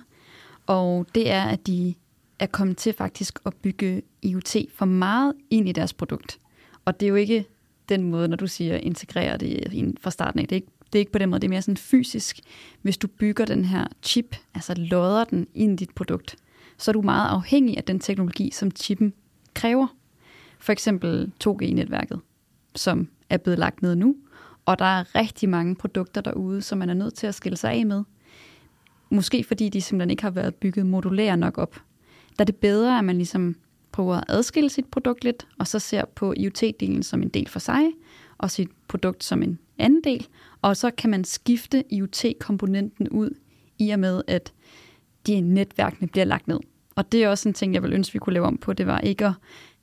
og 0.65 1.05
det 1.15 1.31
er, 1.31 1.43
at 1.43 1.67
de 1.67 1.95
er 2.39 2.45
kommet 2.45 2.77
til 2.77 2.93
faktisk 2.93 3.39
at 3.45 3.53
bygge 3.55 4.01
IoT 4.21 4.55
for 4.73 4.85
meget 4.85 5.33
ind 5.49 5.69
i 5.69 5.71
deres 5.71 5.93
produkt. 5.93 6.39
Og 6.85 6.99
det 6.99 7.05
er 7.05 7.09
jo 7.09 7.15
ikke 7.15 7.45
den 7.89 8.03
måde, 8.03 8.27
når 8.27 8.37
du 8.37 8.47
siger 8.47 8.77
integrere 8.77 9.37
det 9.37 9.97
fra 10.01 10.11
starten 10.11 10.39
af. 10.39 10.47
Det 10.47 10.55
er 10.55 10.61
ikke, 10.61 10.71
det 10.93 10.95
er 10.95 10.99
ikke 10.99 11.11
på 11.11 11.19
den 11.19 11.29
måde, 11.29 11.39
det 11.39 11.47
er 11.47 11.49
mere 11.49 11.61
sådan 11.61 11.77
fysisk. 11.77 12.39
Hvis 12.81 12.97
du 12.97 13.07
bygger 13.07 13.45
den 13.45 13.65
her 13.65 13.87
chip, 14.03 14.35
altså 14.53 14.73
lodder 14.73 15.23
den 15.23 15.47
ind 15.53 15.81
i 15.81 15.85
dit 15.85 15.95
produkt, 15.95 16.35
så 16.77 16.91
er 16.91 16.93
du 16.93 17.01
meget 17.01 17.29
afhængig 17.29 17.77
af 17.77 17.83
den 17.83 17.99
teknologi, 17.99 18.51
som 18.51 18.71
chippen 18.71 19.13
kræver. 19.53 19.87
For 20.59 20.71
eksempel 20.71 21.31
2G-netværket, 21.43 22.19
som 22.75 23.09
er 23.29 23.37
blevet 23.37 23.59
lagt 23.59 23.81
ned 23.81 23.95
nu, 23.95 24.15
og 24.67 24.79
der 24.79 24.85
er 24.85 25.15
rigtig 25.15 25.49
mange 25.49 25.75
produkter 25.75 26.21
derude, 26.21 26.61
som 26.61 26.77
man 26.77 26.89
er 26.89 26.93
nødt 26.93 27.13
til 27.13 27.27
at 27.27 27.35
skille 27.35 27.57
sig 27.57 27.71
af 27.71 27.85
med. 27.85 28.03
Måske 29.09 29.43
fordi 29.43 29.69
de 29.69 29.81
simpelthen 29.81 30.09
ikke 30.09 30.23
har 30.23 30.29
været 30.29 30.55
bygget 30.55 30.85
modulære 30.85 31.37
nok 31.37 31.57
op. 31.57 31.75
Der 32.37 32.43
er 32.43 32.45
det 32.45 32.55
bedre, 32.55 32.97
at 32.97 33.05
man 33.05 33.15
ligesom 33.15 33.55
prøver 33.91 34.15
at 34.15 34.23
adskille 34.27 34.69
sit 34.69 34.85
produkt 34.85 35.23
lidt, 35.23 35.47
og 35.59 35.67
så 35.67 35.79
ser 35.79 36.05
på 36.15 36.33
IoT-delen 36.37 37.01
som 37.01 37.21
en 37.21 37.29
del 37.29 37.47
for 37.47 37.59
sig, 37.59 37.83
og 38.37 38.51
sit 38.51 38.69
produkt 38.87 39.23
som 39.23 39.43
en 39.43 39.59
anden 39.77 40.03
del, 40.03 40.27
og 40.61 40.77
så 40.77 40.91
kan 40.91 41.09
man 41.09 41.23
skifte 41.23 41.93
IoT-komponenten 41.93 43.09
ud 43.09 43.29
i 43.79 43.89
og 43.89 43.99
med, 43.99 44.21
at 44.27 44.53
de 45.27 45.41
netværkene 45.41 46.07
bliver 46.07 46.25
lagt 46.25 46.47
ned. 46.47 46.59
Og 46.95 47.11
det 47.11 47.23
er 47.23 47.29
også 47.29 47.49
en 47.49 47.53
ting, 47.53 47.73
jeg 47.73 47.83
vil 47.83 47.93
ønske, 47.93 48.13
vi 48.13 48.19
kunne 48.19 48.33
lave 48.33 48.45
om 48.45 48.57
på. 48.57 48.73
Det 48.73 48.87
var 48.87 48.99
ikke 48.99 49.25
at 49.25 49.33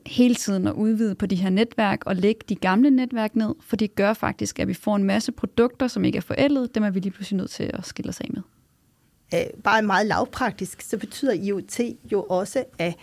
hele 0.07 0.35
tiden 0.35 0.67
at 0.67 0.73
udvide 0.73 1.14
på 1.14 1.27
de 1.27 1.37
her 1.37 1.51
netværk 1.51 2.03
og 2.07 2.17
lægge 2.17 2.40
de 2.49 2.55
gamle 2.55 2.90
netværk 2.90 3.37
ned, 3.37 3.55
for 3.61 3.77
det 3.77 3.95
gør 3.95 4.12
faktisk, 4.12 4.59
at 4.59 4.69
vi 4.69 4.75
får 4.75 4.97
en 4.97 5.05
masse 5.05 5.33
produkter, 5.33 5.88
som 5.88 6.05
ikke 6.05 6.17
er 6.17 6.23
forældet, 6.23 6.75
dem 6.75 6.83
er 6.83 6.90
vi 6.90 7.01
lige 7.01 7.12
pludselig 7.12 7.37
nødt 7.37 7.51
til 7.51 7.71
at 7.75 7.87
skille 7.87 8.09
os 8.09 8.21
af 8.21 8.29
med 8.31 8.43
øh, 9.35 9.62
bare 9.64 9.83
meget 9.83 10.07
lavpraktisk, 10.07 10.83
så 10.83 10.99
betyder 10.99 11.33
IoT 11.33 11.81
jo 12.12 12.23
også, 12.23 12.64
at 12.79 12.95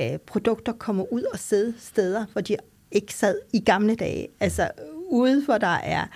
øh, 0.00 0.18
produkter 0.18 0.72
kommer 0.72 1.12
ud 1.12 1.22
og 1.22 1.38
sidder 1.38 1.72
steder, 1.78 2.26
hvor 2.32 2.40
de 2.40 2.56
ikke 2.92 3.14
sad 3.14 3.38
i 3.52 3.60
gamle 3.60 3.94
dage. 3.94 4.28
Altså 4.40 4.70
ude, 5.08 5.44
hvor 5.44 5.58
der 5.58 5.76
er 5.84 6.06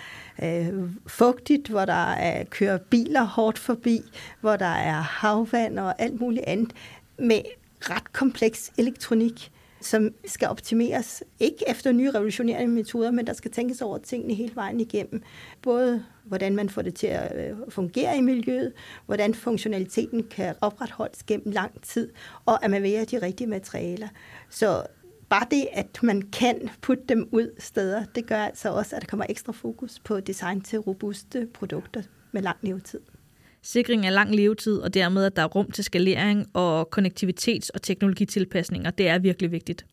øh, 0.42 0.90
fugtigt, 1.06 1.68
hvor 1.68 1.84
der 1.84 2.12
er, 2.12 2.44
kører 2.44 2.78
biler 2.78 3.22
hårdt 3.22 3.58
forbi, 3.58 4.00
hvor 4.40 4.56
der 4.56 4.66
er 4.66 5.00
havvand 5.00 5.78
og 5.78 6.02
alt 6.02 6.20
muligt 6.20 6.44
andet. 6.46 6.72
med 7.18 7.40
ret 7.80 8.12
kompleks 8.12 8.72
elektronik, 8.78 9.50
som 9.86 10.14
skal 10.24 10.48
optimeres, 10.48 11.22
ikke 11.40 11.64
efter 11.68 11.92
nye 11.92 12.10
revolutionerende 12.10 12.74
metoder, 12.74 13.10
men 13.10 13.26
der 13.26 13.32
skal 13.32 13.50
tænkes 13.50 13.82
over 13.82 13.98
tingene 13.98 14.34
hele 14.34 14.54
vejen 14.54 14.80
igennem. 14.80 15.22
Både 15.62 16.04
hvordan 16.24 16.56
man 16.56 16.68
får 16.68 16.82
det 16.82 16.94
til 16.94 17.06
at 17.06 17.50
øh, 17.50 17.56
fungere 17.68 18.18
i 18.18 18.20
miljøet, 18.20 18.72
hvordan 19.06 19.34
funktionaliteten 19.34 20.22
kan 20.22 20.54
opretholdes 20.60 21.22
gennem 21.22 21.52
lang 21.52 21.82
tid, 21.82 22.12
og 22.46 22.64
at 22.64 22.70
man 22.70 22.82
vælger 22.82 23.04
de 23.04 23.22
rigtige 23.22 23.48
materialer. 23.48 24.08
Så 24.50 24.86
bare 25.28 25.46
det, 25.50 25.68
at 25.72 26.02
man 26.02 26.22
kan 26.22 26.70
putte 26.82 27.04
dem 27.08 27.28
ud 27.32 27.50
steder, 27.58 28.04
det 28.14 28.26
gør 28.26 28.36
altså 28.36 28.72
også, 28.72 28.96
at 28.96 29.02
der 29.02 29.08
kommer 29.08 29.26
ekstra 29.28 29.52
fokus 29.52 30.00
på 30.04 30.20
design 30.20 30.60
til 30.60 30.78
robuste 30.78 31.48
produkter 31.54 32.02
med 32.32 32.42
lang 32.42 32.56
levetid. 32.62 33.00
Sikring 33.66 34.06
af 34.06 34.14
lang 34.14 34.34
levetid, 34.34 34.78
og 34.78 34.94
dermed, 34.94 35.24
at 35.24 35.36
der 35.36 35.42
er 35.42 35.46
rum 35.46 35.70
til 35.70 35.84
skalering 35.84 36.46
og 36.52 36.88
konnektivitets- 36.98 37.68
og 37.74 37.82
teknologitilpasninger, 37.82 38.90
det 38.90 39.08
er 39.08 39.18
virkelig 39.18 39.52
vigtigt. 39.52 39.86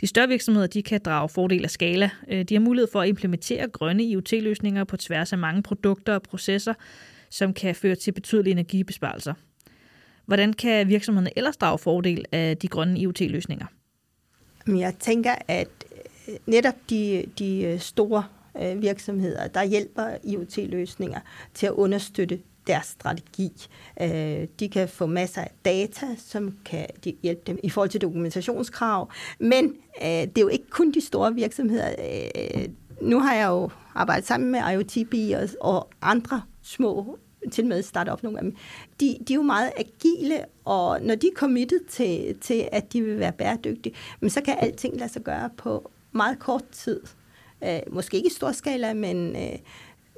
De 0.00 0.06
større 0.06 0.28
virksomheder 0.28 0.66
de 0.66 0.82
kan 0.82 1.00
drage 1.04 1.28
fordel 1.28 1.64
af 1.64 1.70
skala. 1.70 2.10
Øh, 2.28 2.44
de 2.44 2.54
har 2.54 2.60
mulighed 2.60 2.88
for 2.92 3.00
at 3.00 3.08
implementere 3.08 3.68
grønne 3.68 4.04
IoT-løsninger 4.04 4.84
på 4.84 4.96
tværs 4.96 5.32
af 5.32 5.38
mange 5.38 5.62
produkter 5.62 6.14
og 6.14 6.22
processer, 6.22 6.74
som 7.30 7.54
kan 7.54 7.74
føre 7.74 7.94
til 7.94 8.12
betydelige 8.12 8.52
energibesparelser. 8.52 9.34
Hvordan 10.26 10.52
kan 10.52 10.88
virksomhederne 10.88 11.30
ellers 11.36 11.56
drage 11.56 11.78
fordel 11.78 12.24
af 12.32 12.56
de 12.56 12.68
grønne 12.68 12.98
IoT-løsninger? 12.98 13.66
Jeg 14.66 14.94
tænker, 15.00 15.34
at 15.48 15.68
øh, 16.28 16.34
netop 16.46 16.74
de, 16.90 17.24
de 17.38 17.62
øh, 17.62 17.78
store 17.78 18.24
virksomheder, 18.76 19.48
der 19.48 19.64
hjælper 19.64 20.16
IoT-løsninger 20.24 21.20
til 21.54 21.66
at 21.66 21.72
understøtte 21.72 22.38
deres 22.68 22.86
strategi. 22.86 23.52
Øh, 24.00 24.46
de 24.60 24.68
kan 24.68 24.88
få 24.88 25.06
masser 25.06 25.42
af 25.42 25.50
data, 25.64 26.06
som 26.18 26.58
kan 26.64 26.86
hjælpe 27.22 27.42
dem 27.46 27.58
i 27.62 27.70
forhold 27.70 27.90
til 27.90 28.00
dokumentationskrav, 28.00 29.10
men 29.38 29.64
øh, 30.02 30.08
det 30.08 30.38
er 30.38 30.42
jo 30.42 30.48
ikke 30.48 30.70
kun 30.70 30.90
de 30.90 31.00
store 31.00 31.34
virksomheder. 31.34 31.94
Øh, 31.98 32.68
nu 33.00 33.20
har 33.20 33.34
jeg 33.34 33.48
jo 33.48 33.70
arbejdet 33.94 34.26
sammen 34.26 34.52
med 34.52 34.60
IoTB 34.72 35.14
og, 35.36 35.48
og 35.60 35.88
andre 36.02 36.42
små 36.62 37.18
til 37.52 37.66
med 37.66 37.82
starte 37.82 38.10
op 38.10 38.22
nogle 38.22 38.38
af 38.38 38.44
dem. 38.44 38.56
De, 39.00 39.18
de 39.28 39.32
er 39.32 39.34
jo 39.34 39.42
meget 39.42 39.72
agile, 39.76 40.44
og 40.64 41.02
når 41.02 41.14
de 41.14 41.26
er 41.26 41.36
committed 41.36 41.80
til, 41.88 42.38
til 42.40 42.68
at 42.72 42.92
de 42.92 43.02
vil 43.02 43.18
være 43.18 43.32
bæredygtige, 43.32 43.94
men 44.20 44.30
så 44.30 44.40
kan 44.40 44.56
alting 44.60 44.96
lade 44.96 45.12
sig 45.12 45.22
gøre 45.22 45.50
på 45.56 45.90
meget 46.12 46.38
kort 46.38 46.64
tid. 46.72 47.00
Øh, 47.64 47.80
måske 47.90 48.16
ikke 48.16 48.26
i 48.26 48.32
stor 48.32 48.52
skala, 48.52 48.94
men 48.94 49.36
øh, 49.36 49.58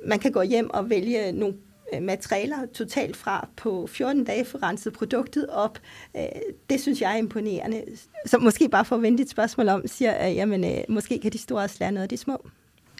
man 0.06 0.18
kan 0.18 0.32
gå 0.32 0.42
hjem 0.42 0.70
og 0.70 0.90
vælge 0.90 1.32
nogle 1.32 1.54
materialer 2.00 2.66
totalt 2.74 3.16
fra 3.16 3.48
på 3.56 3.86
14 3.86 4.24
dage 4.24 4.44
for 4.44 4.62
renset 4.62 4.92
produktet 4.92 5.46
op. 5.46 5.78
Øh, 6.16 6.22
det 6.70 6.80
synes 6.80 7.00
jeg 7.00 7.12
er 7.12 7.16
imponerende. 7.16 7.82
Så 8.26 8.38
måske 8.38 8.68
bare 8.68 8.84
for 8.84 8.96
at 8.96 9.02
vente 9.02 9.22
et 9.22 9.30
spørgsmål 9.30 9.68
om, 9.68 9.82
siger, 9.86 10.12
at 10.12 10.34
jamen, 10.34 10.64
øh, 10.64 10.78
måske 10.88 11.18
kan 11.18 11.32
de 11.32 11.38
store 11.38 11.62
også 11.62 11.76
lære 11.80 11.92
noget 11.92 12.02
af 12.02 12.08
de 12.08 12.16
små. 12.16 12.48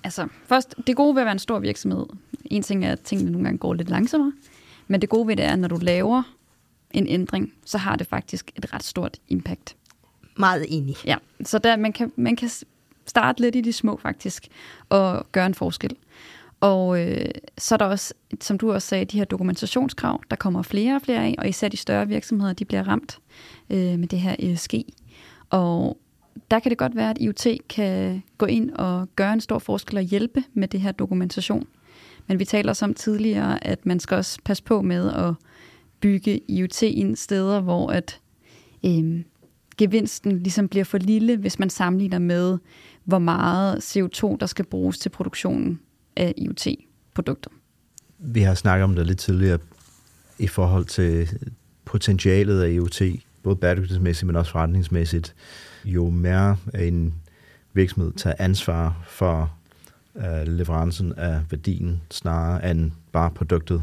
Altså, 0.04 0.28
først, 0.46 0.74
det 0.86 0.96
gode 0.96 1.14
ved 1.14 1.22
at 1.22 1.26
være 1.26 1.32
en 1.32 1.38
stor 1.38 1.58
virksomhed, 1.58 2.06
en 2.44 2.62
ting 2.62 2.84
er, 2.84 2.92
at 2.92 3.00
tingene 3.00 3.30
nogle 3.30 3.44
gange 3.44 3.58
går 3.58 3.74
lidt 3.74 3.90
langsommere, 3.90 4.32
men 4.88 5.00
det 5.00 5.08
gode 5.08 5.28
ved 5.28 5.36
det 5.36 5.44
er, 5.44 5.52
at 5.52 5.58
når 5.58 5.68
du 5.68 5.78
laver 5.82 6.22
en 6.90 7.06
ændring, 7.08 7.52
så 7.64 7.78
har 7.78 7.96
det 7.96 8.06
faktisk 8.06 8.50
et 8.56 8.74
ret 8.74 8.84
stort 8.84 9.18
impact. 9.28 9.76
Meget 10.36 10.66
enig. 10.68 10.96
Ja, 11.04 11.16
så 11.44 11.58
der, 11.58 11.76
man, 11.76 11.92
kan, 11.92 12.12
man 12.16 12.36
kan 12.36 12.50
starte 13.06 13.40
lidt 13.40 13.56
i 13.56 13.60
de 13.60 13.72
små 13.72 13.96
faktisk, 14.02 14.48
og 14.88 15.26
gøre 15.32 15.46
en 15.46 15.54
forskel. 15.54 15.96
Og 16.60 17.00
øh, 17.00 17.26
så 17.58 17.74
er 17.74 17.76
der 17.76 17.84
også, 17.84 18.14
som 18.40 18.58
du 18.58 18.72
også 18.72 18.88
sagde, 18.88 19.04
de 19.04 19.18
her 19.18 19.24
dokumentationskrav, 19.24 20.22
der 20.30 20.36
kommer 20.36 20.62
flere 20.62 20.94
og 20.94 21.02
flere 21.02 21.24
af, 21.24 21.34
og 21.38 21.48
især 21.48 21.68
de 21.68 21.76
større 21.76 22.08
virksomheder, 22.08 22.52
de 22.52 22.64
bliver 22.64 22.88
ramt 22.88 23.18
øh, 23.70 23.98
med 23.98 24.08
det 24.08 24.20
her 24.20 24.36
ESG. 24.38 24.74
Og 25.50 25.98
der 26.50 26.58
kan 26.58 26.70
det 26.70 26.78
godt 26.78 26.96
være, 26.96 27.10
at 27.10 27.18
IoT 27.20 27.46
kan 27.68 28.22
gå 28.38 28.46
ind 28.46 28.70
og 28.70 29.08
gøre 29.16 29.32
en 29.32 29.40
stor 29.40 29.58
forskel 29.58 29.96
og 29.96 30.02
hjælpe 30.02 30.44
med 30.54 30.68
det 30.68 30.80
her 30.80 30.92
dokumentation. 30.92 31.66
Men 32.26 32.38
vi 32.38 32.44
taler 32.44 32.72
som 32.72 32.94
tidligere, 32.94 33.66
at 33.66 33.86
man 33.86 34.00
skal 34.00 34.16
også 34.16 34.38
passe 34.44 34.62
på 34.62 34.82
med 34.82 35.12
at 35.12 35.34
bygge 36.00 36.40
IoT 36.50 36.82
ind 36.82 37.16
steder, 37.16 37.60
hvor 37.60 37.90
at 37.90 38.20
øh, 38.86 39.24
gevinsten 39.76 40.38
ligesom 40.38 40.68
bliver 40.68 40.84
for 40.84 40.98
lille, 40.98 41.36
hvis 41.36 41.58
man 41.58 41.70
sammenligner 41.70 42.18
med, 42.18 42.58
hvor 43.04 43.18
meget 43.18 43.76
CO2, 43.76 44.36
der 44.40 44.46
skal 44.46 44.64
bruges 44.64 44.98
til 44.98 45.08
produktionen 45.08 45.80
af 46.16 46.34
IoT-produkter. 46.36 47.50
Vi 48.18 48.40
har 48.40 48.54
snakket 48.54 48.84
om 48.84 48.94
det 48.94 49.06
lidt 49.06 49.18
tidligere 49.18 49.58
i 50.38 50.46
forhold 50.46 50.84
til 50.84 51.28
potentialet 51.84 52.62
af 52.62 52.70
IoT, 52.70 53.02
både 53.42 53.56
bæredygtighedsmæssigt, 53.56 54.26
men 54.26 54.36
også 54.36 54.52
forretningsmæssigt. 54.52 55.34
Jo 55.84 56.10
mere 56.10 56.56
en 56.74 57.14
virksomhed 57.72 58.12
tager 58.12 58.36
ansvar 58.38 59.02
for 59.08 59.52
øh, 60.16 60.46
leverancen 60.46 61.12
af 61.16 61.40
værdien, 61.50 62.00
snarere 62.10 62.70
end 62.70 62.92
bare 63.12 63.30
produktet, 63.30 63.82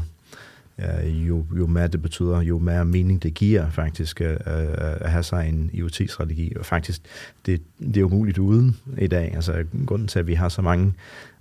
øh, 0.78 1.28
jo, 1.28 1.46
jo 1.58 1.66
mere 1.66 1.88
det 1.88 2.02
betyder, 2.02 2.40
jo 2.40 2.58
mere 2.58 2.84
mening 2.84 3.22
det 3.22 3.34
giver 3.34 3.70
faktisk 3.70 4.20
øh, 4.20 4.36
at 4.76 5.10
have 5.10 5.22
sig 5.22 5.48
en 5.48 5.70
IoT-strategi. 5.72 6.52
Og 6.58 6.66
faktisk, 6.66 7.00
det, 7.46 7.62
det 7.78 7.96
er 7.96 8.00
jo 8.00 8.08
muligt 8.08 8.38
uden 8.38 8.76
i 8.98 9.06
dag. 9.06 9.32
Altså, 9.34 9.64
grunden 9.86 10.08
til, 10.08 10.18
at 10.18 10.26
vi 10.26 10.34
har 10.34 10.48
så 10.48 10.62
mange 10.62 10.94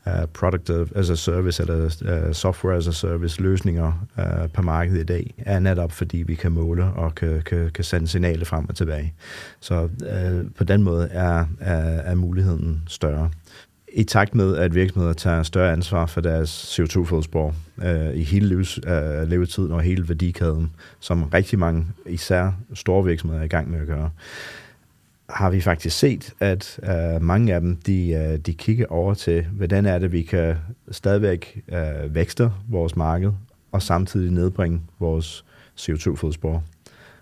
uh, 0.08 0.26
product 0.34 0.70
as 0.96 1.10
a 1.10 1.16
service 1.16 1.64
eller 1.64 1.86
uh, 1.86 2.34
software 2.34 2.78
as 2.78 2.88
a 2.88 2.92
service 2.92 3.42
løsninger 3.42 4.08
uh, 4.18 4.52
på 4.54 4.62
markedet 4.62 5.02
i 5.02 5.06
dag, 5.06 5.34
er 5.38 5.60
netop 5.60 5.92
fordi 5.92 6.18
vi 6.18 6.36
kan 6.36 6.52
måle 6.52 6.86
og 6.86 7.16
kan, 7.16 7.42
kan, 7.46 7.72
kan 7.74 7.84
sende 7.84 8.08
signaler 8.08 8.46
frem 8.46 8.70
og 8.70 8.76
tilbage. 8.76 9.14
Så 9.60 9.84
uh, 9.84 10.52
på 10.58 10.64
den 10.64 10.84
måde 10.84 11.08
er, 11.12 11.46
er, 11.60 11.80
er 11.82 12.16
muligheden 12.16 12.84
større. 12.88 13.30
I 13.94 14.04
takt 14.04 14.36
med, 14.36 14.58
at 14.58 14.76
virksomheder 14.76 15.14
tager 15.14 15.44
større 15.44 15.72
ansvar 15.72 16.06
for 16.06 16.22
deres 16.22 16.80
CO2-fodspor 16.80 17.56
øh, 17.84 18.16
i 18.16 18.24
hele 18.24 18.48
livs, 18.48 18.80
øh, 18.88 19.30
levetiden 19.30 19.72
og 19.72 19.82
hele 19.82 20.10
værdikæden, 20.10 20.72
som 21.00 21.24
rigtig 21.24 21.60
mange, 21.60 21.88
især 22.06 22.52
store 22.74 23.06
virksomheder, 23.06 23.42
er 23.42 23.46
i 23.46 23.48
gang 23.48 23.72
med 23.72 23.80
at 23.80 23.88
gøre, 23.88 24.10
har 25.30 25.50
vi 25.50 25.62
faktisk 25.62 25.98
set, 25.98 26.34
at 26.40 26.80
uh, 26.84 27.22
mange 27.22 27.54
af 27.54 27.62
dem, 27.62 27.76
de, 27.76 28.30
uh, 28.32 28.40
de 28.46 28.54
kigger 28.54 28.86
over 28.90 29.14
til, 29.14 29.46
hvordan 29.52 29.86
er 29.86 30.00
det, 30.00 30.12
vi 30.12 30.22
kan 30.22 30.56
stadigvæk 30.92 31.62
uh, 31.68 32.16
vækste 32.16 32.52
vores 32.70 32.96
marked, 32.96 33.32
og 33.72 33.82
samtidig 33.82 34.32
nedbringe 34.32 34.82
vores 35.00 35.46
CO2-fodspor. 35.80 36.64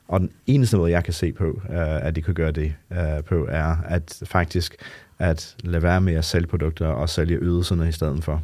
Og 0.07 0.19
den 0.19 0.31
eneste 0.47 0.77
måde, 0.77 0.91
jeg 0.91 1.03
kan 1.03 1.13
se 1.13 1.31
på, 1.33 1.49
uh, 1.49 2.05
at 2.05 2.15
de 2.15 2.21
kan 2.21 2.33
gøre 2.33 2.51
det 2.51 2.73
uh, 2.91 3.23
på, 3.25 3.47
er 3.49 3.75
at 3.85 4.21
faktisk 4.25 4.75
at 5.19 5.55
lade 5.63 5.83
være 5.83 6.01
med 6.01 6.13
at 6.13 6.25
sælge 6.25 6.47
produkter 6.47 6.87
og 6.87 7.09
sælge 7.09 7.39
ydelserne 7.41 7.89
i 7.89 7.91
stedet 7.91 8.23
for. 8.23 8.43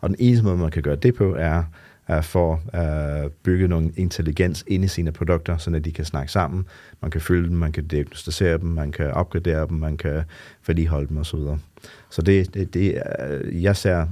Og 0.00 0.08
den 0.08 0.16
eneste 0.18 0.44
måde, 0.44 0.56
man 0.56 0.70
kan 0.70 0.82
gøre 0.82 0.96
det 0.96 1.14
på, 1.14 1.34
er 1.34 1.64
uh, 2.08 2.22
for 2.22 2.60
at 2.72 3.24
uh, 3.24 3.30
bygge 3.42 3.68
nogle 3.68 3.92
intelligens 3.96 4.64
ind 4.66 4.84
i 4.84 4.88
sine 4.88 5.12
produkter, 5.12 5.56
så 5.56 5.70
de 5.70 5.92
kan 5.92 6.04
snakke 6.04 6.32
sammen. 6.32 6.66
Man 7.00 7.10
kan 7.10 7.20
følge 7.20 7.48
dem, 7.48 7.56
man 7.56 7.72
kan 7.72 7.86
diagnostisere 7.86 8.58
dem, 8.58 8.68
man 8.68 8.92
kan 8.92 9.10
opgradere 9.10 9.66
dem, 9.68 9.76
man 9.76 9.96
kan 9.96 10.22
vedligeholde 10.66 11.08
dem 11.08 11.18
osv. 11.18 11.40
Så 12.10 12.22
det, 12.22 12.54
det, 12.54 12.74
det, 12.74 13.02
jeg 13.52 13.76
ser, 13.76 14.06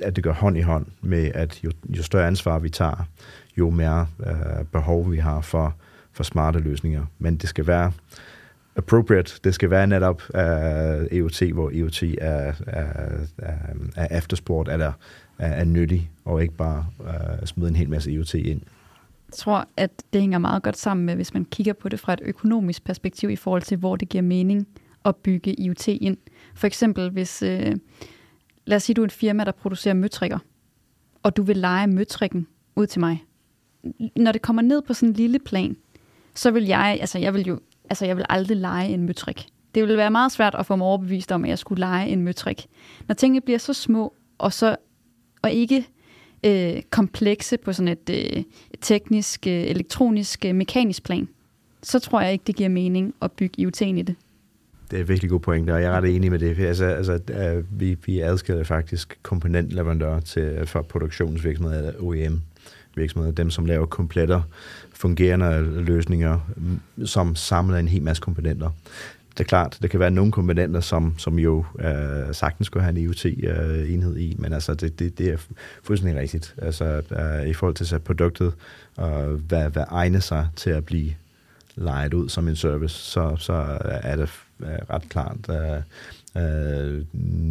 at 0.00 0.16
det 0.16 0.24
går 0.24 0.32
hånd 0.32 0.56
i 0.56 0.60
hånd 0.60 0.86
med, 1.00 1.30
at 1.34 1.64
jo, 1.64 1.70
jo 1.88 2.02
større 2.02 2.26
ansvar 2.26 2.58
vi 2.58 2.68
tager, 2.68 3.08
jo 3.58 3.70
mere 3.70 4.06
uh, 4.18 4.66
behov 4.72 5.10
vi 5.12 5.16
har 5.16 5.40
for, 5.40 5.74
for 6.12 6.24
smarte 6.24 6.58
løsninger. 6.58 7.06
Men 7.18 7.36
det 7.36 7.48
skal 7.48 7.66
være 7.66 7.92
appropriate. 8.76 9.40
Det 9.44 9.54
skal 9.54 9.70
være 9.70 9.86
netop 9.86 10.22
øh, 10.34 10.40
uh, 10.40 11.18
EOT, 11.18 11.42
hvor 11.42 11.70
EOT 11.74 12.02
er, 12.02 12.52
er, 12.66 12.86
er, 13.38 13.56
er 13.96 14.18
eftersport, 14.18 14.68
eller 14.68 14.92
er, 15.38 15.48
er 15.48 15.64
nyttig, 15.64 16.10
og 16.24 16.42
ikke 16.42 16.54
bare 16.54 16.86
øh, 17.00 17.38
uh, 17.42 17.46
smide 17.46 17.68
en 17.68 17.76
hel 17.76 17.90
masse 17.90 18.12
IoT 18.12 18.34
ind. 18.34 18.60
Jeg 19.28 19.34
tror, 19.34 19.68
at 19.76 19.90
det 20.12 20.20
hænger 20.20 20.38
meget 20.38 20.62
godt 20.62 20.76
sammen 20.76 21.06
med, 21.06 21.14
hvis 21.14 21.34
man 21.34 21.44
kigger 21.44 21.72
på 21.72 21.88
det 21.88 22.00
fra 22.00 22.12
et 22.12 22.20
økonomisk 22.22 22.84
perspektiv 22.84 23.30
i 23.30 23.36
forhold 23.36 23.62
til, 23.62 23.76
hvor 23.76 23.96
det 23.96 24.08
giver 24.08 24.22
mening 24.22 24.66
at 25.04 25.16
bygge 25.16 25.60
IoT 25.60 25.88
ind. 25.88 26.16
For 26.54 26.66
eksempel, 26.66 27.10
hvis, 27.10 27.42
øh, 27.42 27.76
lad 28.66 28.76
os 28.76 28.82
sige, 28.82 28.94
du 28.94 29.00
er 29.00 29.06
et 29.06 29.12
firma, 29.12 29.44
der 29.44 29.52
producerer 29.52 29.94
møtrikker, 29.94 30.38
og 31.22 31.36
du 31.36 31.42
vil 31.42 31.56
lege 31.56 31.86
møtrikken 31.86 32.46
ud 32.76 32.86
til 32.86 33.00
mig. 33.00 33.24
Når 34.16 34.32
det 34.32 34.42
kommer 34.42 34.62
ned 34.62 34.82
på 34.82 34.94
sådan 34.94 35.08
en 35.08 35.14
lille 35.14 35.38
plan, 35.38 35.76
så 36.34 36.50
vil 36.50 36.64
jeg, 36.64 36.98
altså 37.00 37.18
jeg 37.18 37.34
vil 37.34 37.46
jo, 37.46 37.60
altså 37.90 38.06
jeg 38.06 38.16
vil 38.16 38.24
aldrig 38.28 38.56
lege 38.56 38.88
en 38.88 39.02
møtrik. 39.02 39.46
Det 39.74 39.88
vil 39.88 39.96
være 39.96 40.10
meget 40.10 40.32
svært 40.32 40.54
at 40.54 40.66
få 40.66 40.76
mig 40.76 40.86
overbevist 40.86 41.32
om, 41.32 41.44
at 41.44 41.50
jeg 41.50 41.58
skulle 41.58 41.80
lege 41.80 42.08
en 42.08 42.22
møtrik. 42.22 42.66
Når 43.08 43.14
tingene 43.14 43.40
bliver 43.40 43.58
så 43.58 43.72
små, 43.72 44.14
og 44.38 44.52
så 44.52 44.76
og 45.42 45.52
ikke 45.52 45.86
øh, 46.44 46.82
komplekse 46.90 47.56
på 47.56 47.72
sådan 47.72 47.88
et 47.88 48.10
øh, 48.10 48.42
teknisk, 48.80 49.46
øh, 49.46 49.62
elektronisk, 49.62 50.44
øh, 50.44 50.54
mekanisk 50.54 51.02
plan, 51.02 51.28
så 51.82 51.98
tror 51.98 52.20
jeg 52.20 52.32
ikke, 52.32 52.44
det 52.46 52.56
giver 52.56 52.68
mening 52.68 53.14
at 53.22 53.32
bygge 53.32 53.66
IoT'en 53.66 53.84
i 53.84 54.02
det. 54.02 54.14
Det 54.90 54.96
er 54.96 55.00
et 55.00 55.08
virkelig 55.08 55.30
god 55.30 55.40
point, 55.40 55.70
og 55.70 55.82
jeg 55.82 55.88
er 55.88 55.96
ret 55.96 56.16
enig 56.16 56.30
med 56.30 56.38
det. 56.38 56.58
Altså, 56.58 56.84
altså, 56.84 57.20
øh, 57.32 57.80
vi, 57.80 57.96
vi 58.06 58.20
adskiller 58.20 58.64
faktisk 58.64 59.18
komponentleverandører 59.22 60.20
til, 60.20 60.66
for 60.66 60.82
produktionsvirksomheder 60.82 61.78
eller 61.78 61.92
OEM. 62.00 62.42
virksomheder, 62.96 63.34
dem 63.34 63.50
som 63.50 63.66
laver 63.66 63.86
kompletter, 63.86 64.42
fungerende 64.92 65.62
løsninger, 65.62 66.50
som 67.04 67.36
samler 67.36 67.76
en 67.76 67.88
hel 67.88 68.02
masse 68.02 68.20
komponenter. 68.20 68.70
Det 69.30 69.44
er 69.44 69.48
klart, 69.48 69.78
det 69.82 69.90
kan 69.90 70.00
være 70.00 70.10
nogle 70.10 70.32
komponenter, 70.32 70.80
som, 70.80 71.14
som 71.18 71.38
jo 71.38 71.64
øh, 71.78 72.34
sagtens 72.34 72.66
skulle 72.66 72.82
have 72.82 72.98
en 72.98 73.02
IoT-enhed 73.02 74.14
øh, 74.14 74.22
i, 74.22 74.36
men 74.38 74.52
altså 74.52 74.74
det, 74.74 74.98
det, 74.98 75.18
det 75.18 75.28
er 75.28 75.36
fuldstændig 75.82 76.20
rigtigt. 76.20 76.54
Altså 76.62 76.84
øh, 77.10 77.48
i 77.48 77.52
forhold 77.52 77.74
til 77.74 77.86
så 77.86 77.98
produktet, 77.98 78.52
øh, 79.00 79.30
hvad, 79.30 79.70
hvad 79.70 79.84
egner 79.90 80.20
sig 80.20 80.48
til 80.56 80.70
at 80.70 80.84
blive 80.84 81.14
lejet 81.74 82.14
ud 82.14 82.28
som 82.28 82.48
en 82.48 82.56
service, 82.56 82.94
så, 82.94 83.36
så 83.38 83.78
er 83.84 84.16
det 84.16 84.30
øh, 84.60 84.68
ret 84.68 85.08
klart 85.08 85.48
øh, 85.50 85.82
øh, 86.42 87.04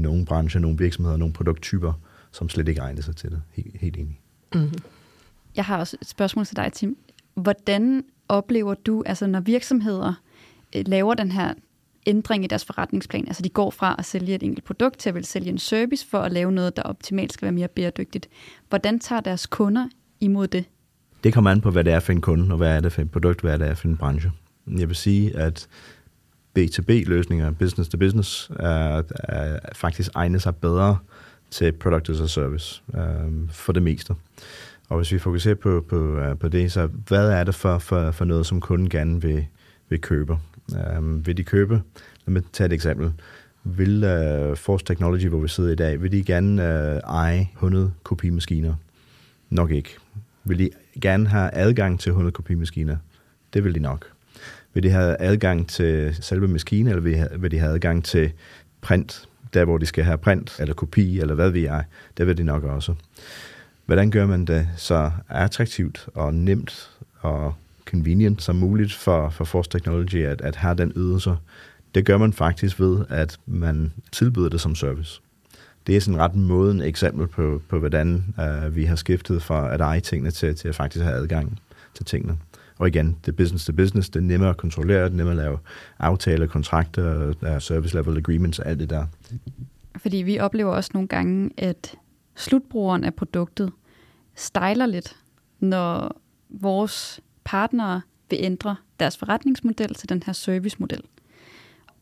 nogle 0.03 0.25
brancher, 0.25 0.61
nogle 0.61 0.77
virksomheder, 0.77 1.17
nogle 1.17 1.33
produkttyper, 1.33 1.93
som 2.31 2.49
slet 2.49 2.67
ikke 2.67 2.81
egner 2.81 3.01
sig 3.01 3.15
til 3.15 3.31
det. 3.31 3.41
Helt, 3.51 3.77
helt 3.79 3.97
enig. 3.97 4.19
Mm-hmm. 4.53 4.83
Jeg 5.55 5.65
har 5.65 5.77
også 5.77 5.97
et 6.01 6.07
spørgsmål 6.07 6.45
til 6.45 6.55
dig, 6.55 6.73
Tim. 6.73 6.97
Hvordan 7.33 8.03
oplever 8.29 8.73
du, 8.73 9.03
altså 9.05 9.27
når 9.27 9.39
virksomheder 9.39 10.13
øh, 10.75 10.83
laver 10.87 11.13
den 11.13 11.31
her 11.31 11.53
ændring 12.05 12.43
i 12.43 12.47
deres 12.47 12.65
forretningsplan, 12.65 13.27
altså 13.27 13.43
de 13.43 13.49
går 13.49 13.71
fra 13.71 13.95
at 13.97 14.05
sælge 14.05 14.35
et 14.35 14.43
enkelt 14.43 14.65
produkt 14.65 14.97
til 14.97 15.09
at 15.09 15.15
vil 15.15 15.25
sælge 15.25 15.49
en 15.49 15.57
service 15.57 16.07
for 16.07 16.19
at 16.19 16.31
lave 16.31 16.51
noget, 16.51 16.75
der 16.75 16.81
optimalt 16.81 17.33
skal 17.33 17.45
være 17.45 17.51
mere 17.51 17.67
bæredygtigt. 17.67 18.29
Hvordan 18.69 18.99
tager 18.99 19.21
deres 19.21 19.45
kunder 19.45 19.87
imod 20.19 20.47
det? 20.47 20.65
Det 21.23 21.33
kommer 21.33 21.51
an 21.51 21.61
på, 21.61 21.71
hvad 21.71 21.83
det 21.83 21.93
er 21.93 21.99
for 21.99 22.11
en 22.11 22.21
kunde, 22.21 22.51
og 22.51 22.57
hvad 22.57 22.75
er 22.75 22.79
det 22.79 22.91
for 22.91 23.01
et 23.01 23.11
produkt, 23.11 23.41
hvad 23.41 23.59
det 23.59 23.67
er 23.67 23.73
for 23.73 23.87
en 23.87 23.97
branche. 23.97 24.31
Jeg 24.77 24.87
vil 24.87 24.95
sige, 24.95 25.37
at 25.37 25.67
B2B-løsninger, 26.59 27.51
business 27.51 27.89
to 27.89 27.97
business, 27.97 28.51
er, 28.59 29.01
er 29.19 29.59
faktisk 29.73 30.11
egner 30.15 30.39
sig 30.39 30.55
bedre 30.55 30.97
til 31.51 31.71
product 31.71 32.09
as 32.09 32.21
a 32.21 32.27
service 32.27 32.83
øh, 32.95 33.49
for 33.49 33.73
det 33.73 33.83
meste. 33.83 34.15
Og 34.89 34.97
hvis 34.97 35.11
vi 35.11 35.19
fokuserer 35.19 35.55
på, 35.55 35.85
på, 35.89 36.29
uh, 36.29 36.39
på 36.39 36.47
det, 36.47 36.71
så 36.71 36.87
hvad 37.07 37.29
er 37.29 37.43
det 37.43 37.55
for, 37.55 37.77
for, 37.77 38.11
for 38.11 38.25
noget, 38.25 38.45
som 38.45 38.61
kunden 38.61 38.89
gerne 38.89 39.21
vil, 39.21 39.45
vil 39.89 40.01
købe? 40.01 40.37
Um, 40.97 41.27
vil 41.27 41.37
de 41.37 41.43
købe, 41.43 41.81
lad 42.25 42.33
mig 42.33 42.43
tage 42.53 42.65
et 42.65 42.73
eksempel, 42.73 43.11
vil 43.63 44.03
uh, 44.03 44.57
Force 44.57 44.85
Technology, 44.85 45.27
hvor 45.27 45.39
vi 45.39 45.47
sidder 45.47 45.71
i 45.71 45.75
dag, 45.75 46.01
vil 46.01 46.11
de 46.11 46.23
gerne 46.23 46.61
uh, 46.61 47.15
eje 47.15 47.49
100 47.53 47.91
kopimaskiner? 48.03 48.73
Nok 49.49 49.71
ikke. 49.71 49.95
Vil 50.43 50.59
de 50.59 50.69
gerne 51.01 51.27
have 51.27 51.53
adgang 51.53 51.99
til 51.99 52.09
100 52.09 52.31
kopimaskiner? 52.31 52.97
Det 53.53 53.63
vil 53.63 53.75
de 53.75 53.79
nok. 53.79 54.14
Vil 54.75 54.83
de 54.83 54.89
have 54.89 55.21
adgang 55.21 55.69
til 55.69 56.15
selve 56.21 56.47
maskinen, 56.47 56.87
eller 56.87 57.01
vil 57.01 57.13
de 57.13 57.17
have, 57.17 57.29
vil 57.39 57.51
de 57.51 57.59
have 57.59 57.73
adgang 57.73 58.03
til 58.03 58.31
print, 58.81 59.29
der 59.53 59.65
hvor 59.65 59.77
de 59.77 59.85
skal 59.85 60.03
have 60.03 60.17
print, 60.17 60.57
eller 60.59 60.73
kopi, 60.73 61.19
eller 61.19 61.35
hvad 61.35 61.49
vi 61.51 61.65
er? 61.65 61.83
Det 62.17 62.27
vil 62.27 62.37
de 62.37 62.43
nok 62.43 62.63
også. 62.63 62.93
Hvordan 63.85 64.11
gør 64.11 64.25
man 64.25 64.45
det 64.45 64.67
så 64.77 65.11
attraktivt 65.29 66.07
og 66.13 66.33
nemt 66.33 66.89
og 67.19 67.53
convenient 67.85 68.41
som 68.41 68.55
muligt 68.55 68.93
for, 68.93 69.29
for 69.29 69.45
Force 69.45 69.69
Technology 69.69 70.25
at, 70.25 70.41
at 70.41 70.55
have 70.55 70.75
den 70.75 70.93
ydelse? 70.95 71.35
Det 71.95 72.05
gør 72.05 72.17
man 72.17 72.33
faktisk 72.33 72.79
ved, 72.79 73.05
at 73.09 73.37
man 73.45 73.93
tilbyder 74.11 74.49
det 74.49 74.61
som 74.61 74.75
service. 74.75 75.21
Det 75.87 75.95
er 75.95 76.01
sådan 76.01 76.19
ret 76.19 76.35
moden 76.35 76.81
eksempel 76.81 77.27
på, 77.27 77.61
på 77.69 77.79
hvordan 77.79 78.35
uh, 78.37 78.75
vi 78.75 78.83
har 78.85 78.95
skiftet 78.95 79.43
fra 79.43 79.73
at 79.73 79.81
eje 79.81 79.99
tingene 79.99 80.31
til, 80.31 80.55
til 80.55 80.67
at 80.67 80.75
faktisk 80.75 81.03
have 81.03 81.15
adgang 81.15 81.59
til 81.93 82.05
tingene. 82.05 82.37
Og 82.77 82.87
igen, 82.87 83.17
det 83.25 83.31
er 83.31 83.35
business 83.35 83.65
to 83.65 83.73
business, 83.73 84.09
det 84.09 84.19
er 84.19 84.23
nemmere 84.23 84.49
at 84.49 84.57
kontrollere, 84.57 85.03
det 85.03 85.11
er 85.11 85.15
nemmere 85.15 85.31
at 85.31 85.37
lave 85.37 85.57
aftaler, 85.99 86.47
kontrakter, 86.47 87.59
service 87.59 87.95
level 87.95 88.17
agreements 88.17 88.59
og 88.59 88.67
alt 88.67 88.79
det 88.79 88.89
der. 88.89 89.05
Fordi 89.97 90.17
vi 90.17 90.39
oplever 90.39 90.71
også 90.71 90.91
nogle 90.93 91.07
gange, 91.07 91.51
at 91.57 91.95
slutbrugeren 92.35 93.03
af 93.03 93.13
produktet 93.13 93.71
stejler 94.35 94.85
lidt, 94.85 95.15
når 95.59 96.21
vores 96.49 97.19
partnere 97.43 98.01
vil 98.29 98.39
ændre 98.41 98.75
deres 98.99 99.17
forretningsmodel 99.17 99.93
til 99.93 100.09
den 100.09 100.23
her 100.25 100.33
servicemodel. 100.33 101.01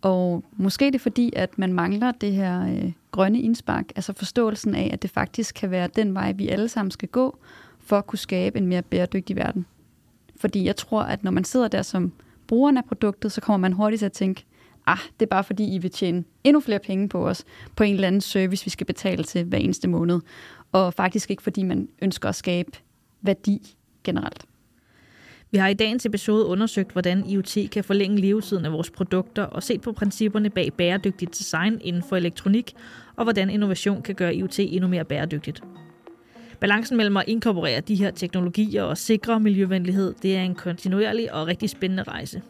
Og 0.02 0.44
måske 0.58 0.86
det 0.86 0.96
er 0.96 1.00
fordi, 1.00 1.34
at 1.36 1.58
man 1.58 1.74
mangler 1.74 2.12
det 2.12 2.34
her 2.34 2.68
øh, 2.68 2.92
grønne 3.12 3.42
indspark, 3.42 3.86
altså 3.96 4.14
forståelsen 4.14 4.76
af, 4.76 4.90
at 4.94 5.02
det 5.02 5.10
faktisk 5.10 5.56
kan 5.56 5.72
være 5.72 5.90
den 5.96 6.14
vej, 6.14 6.32
vi 6.32 6.48
alle 6.48 6.70
sammen 6.70 6.92
skal 6.92 7.10
gå, 7.10 7.38
for 7.80 7.98
at 7.98 8.08
kunne 8.08 8.20
skabe 8.20 8.58
en 8.58 8.68
mere 8.68 8.82
bæredygtig 8.82 9.36
verden. 9.36 9.66
Fordi 10.44 10.66
jeg 10.66 10.76
tror, 10.76 11.02
at 11.02 11.24
når 11.24 11.32
man 11.32 11.44
sidder 11.44 11.68
der 11.68 11.82
som 11.82 12.12
brugeren 12.48 12.78
af 12.78 12.86
produktet, 12.86 13.32
så 13.32 13.42
kommer 13.42 13.58
man 13.58 13.74
hurtigt 13.74 14.00
til 14.00 14.06
at 14.06 14.12
tænke, 14.12 14.46
ah, 14.86 14.98
det 15.20 15.26
er 15.26 15.30
bare 15.30 15.44
fordi, 15.44 15.76
I 15.76 15.78
vil 15.78 15.92
tjene 15.92 16.24
endnu 16.44 16.60
flere 16.60 16.80
penge 16.80 17.10
på 17.10 17.28
os, 17.28 17.44
på 17.76 17.84
en 17.84 17.94
eller 17.94 18.08
anden 18.08 18.22
service, 18.22 18.66
vi 18.66 18.70
skal 18.70 18.88
betale 18.88 19.24
til 19.24 19.44
hver 19.44 19.58
eneste 19.58 19.88
måned. 19.88 20.20
Og 20.72 20.94
faktisk 20.94 21.32
ikke 21.32 21.44
fordi, 21.44 21.64
man 21.64 21.88
ønsker 22.02 22.30
at 22.30 22.36
skabe 22.36 22.72
værdi 23.22 23.76
generelt. 24.04 24.46
Vi 25.52 25.58
har 25.58 25.68
i 25.68 25.74
dagens 25.74 26.06
episode 26.06 26.46
undersøgt, 26.46 26.92
hvordan 26.92 27.26
IoT 27.26 27.58
kan 27.72 27.84
forlænge 27.84 28.22
levetiden 28.22 28.66
af 28.66 28.72
vores 28.72 28.90
produkter 28.90 29.44
og 29.44 29.64
set 29.64 29.82
på 29.82 29.92
principperne 29.92 30.50
bag 30.50 30.74
bæredygtigt 30.74 31.38
design 31.38 31.78
inden 31.82 32.04
for 32.04 32.16
elektronik, 32.16 32.74
og 33.16 33.24
hvordan 33.24 33.50
innovation 33.50 34.02
kan 34.02 34.16
gøre 34.16 34.36
IoT 34.36 34.60
endnu 34.60 34.88
mere 34.88 35.06
bæredygtigt. 35.06 35.64
Balancen 36.64 36.98
mellem 36.98 37.18
at 37.18 37.24
inkorporere 37.28 37.82
de 37.82 37.96
her 37.96 38.12
teknologier 38.12 38.84
og 38.84 38.98
sikre 38.98 39.40
miljøvenlighed, 39.40 40.14
det 40.22 40.38
er 40.38 40.42
en 40.42 40.56
kontinuerlig 40.56 41.34
og 41.34 41.48
rigtig 41.48 41.70
spændende 41.70 42.04
rejse. 42.04 42.42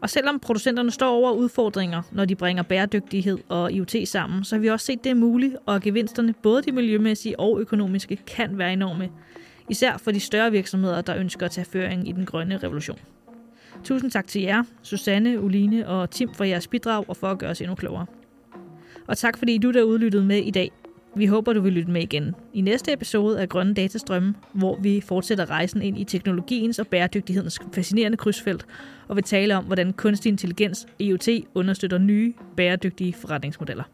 Og 0.00 0.10
selvom 0.10 0.38
producenterne 0.38 0.90
står 0.90 1.10
over 1.10 1.32
udfordringer, 1.32 2.02
når 2.12 2.24
de 2.24 2.34
bringer 2.34 2.62
bæredygtighed 2.62 3.38
og 3.48 3.72
IoT 3.72 3.94
sammen, 4.04 4.44
så 4.44 4.56
har 4.56 4.60
vi 4.60 4.68
også 4.68 4.86
set, 4.86 5.04
det 5.04 5.10
er 5.10 5.14
muligt, 5.14 5.56
og 5.66 5.82
gevinsterne, 5.82 6.34
både 6.42 6.62
de 6.62 6.72
miljømæssige 6.72 7.40
og 7.40 7.60
økonomiske, 7.60 8.16
kan 8.16 8.58
være 8.58 8.72
enorme. 8.72 9.10
Især 9.70 9.96
for 9.96 10.10
de 10.10 10.20
større 10.20 10.50
virksomheder, 10.50 11.00
der 11.00 11.16
ønsker 11.16 11.46
at 11.46 11.52
tage 11.52 11.64
føring 11.64 12.08
i 12.08 12.12
den 12.12 12.26
grønne 12.26 12.56
revolution. 12.56 12.98
Tusind 13.84 14.10
tak 14.10 14.26
til 14.26 14.42
jer, 14.42 14.62
Susanne, 14.82 15.40
Uline 15.40 15.88
og 15.88 16.10
Tim 16.10 16.34
for 16.34 16.44
jeres 16.44 16.66
bidrag 16.66 17.04
og 17.08 17.16
for 17.16 17.28
at 17.28 17.38
gøre 17.38 17.50
os 17.50 17.60
endnu 17.60 17.74
klogere. 17.74 18.06
Og 19.06 19.18
tak 19.18 19.38
fordi 19.38 19.58
du 19.58 19.70
der 19.70 19.82
udlyttede 19.82 20.24
med 20.24 20.38
i 20.38 20.50
dag. 20.50 20.70
Vi 21.16 21.26
håber, 21.26 21.52
du 21.52 21.60
vil 21.60 21.72
lytte 21.72 21.90
med 21.90 22.02
igen 22.02 22.34
i 22.54 22.60
næste 22.60 22.92
episode 22.92 23.40
af 23.40 23.48
Grønne 23.48 23.74
Datastrømme, 23.74 24.34
hvor 24.52 24.76
vi 24.76 25.00
fortsætter 25.00 25.50
rejsen 25.50 25.82
ind 25.82 25.98
i 25.98 26.04
teknologiens 26.04 26.78
og 26.78 26.86
bæredygtighedens 26.86 27.60
fascinerende 27.72 28.16
krydsfelt, 28.16 28.66
og 29.08 29.16
vil 29.16 29.24
tale 29.24 29.56
om, 29.56 29.64
hvordan 29.64 29.92
kunstig 29.92 30.30
intelligens, 30.30 30.86
IoT, 30.98 31.28
understøtter 31.54 31.98
nye, 31.98 32.34
bæredygtige 32.56 33.12
forretningsmodeller. 33.12 33.84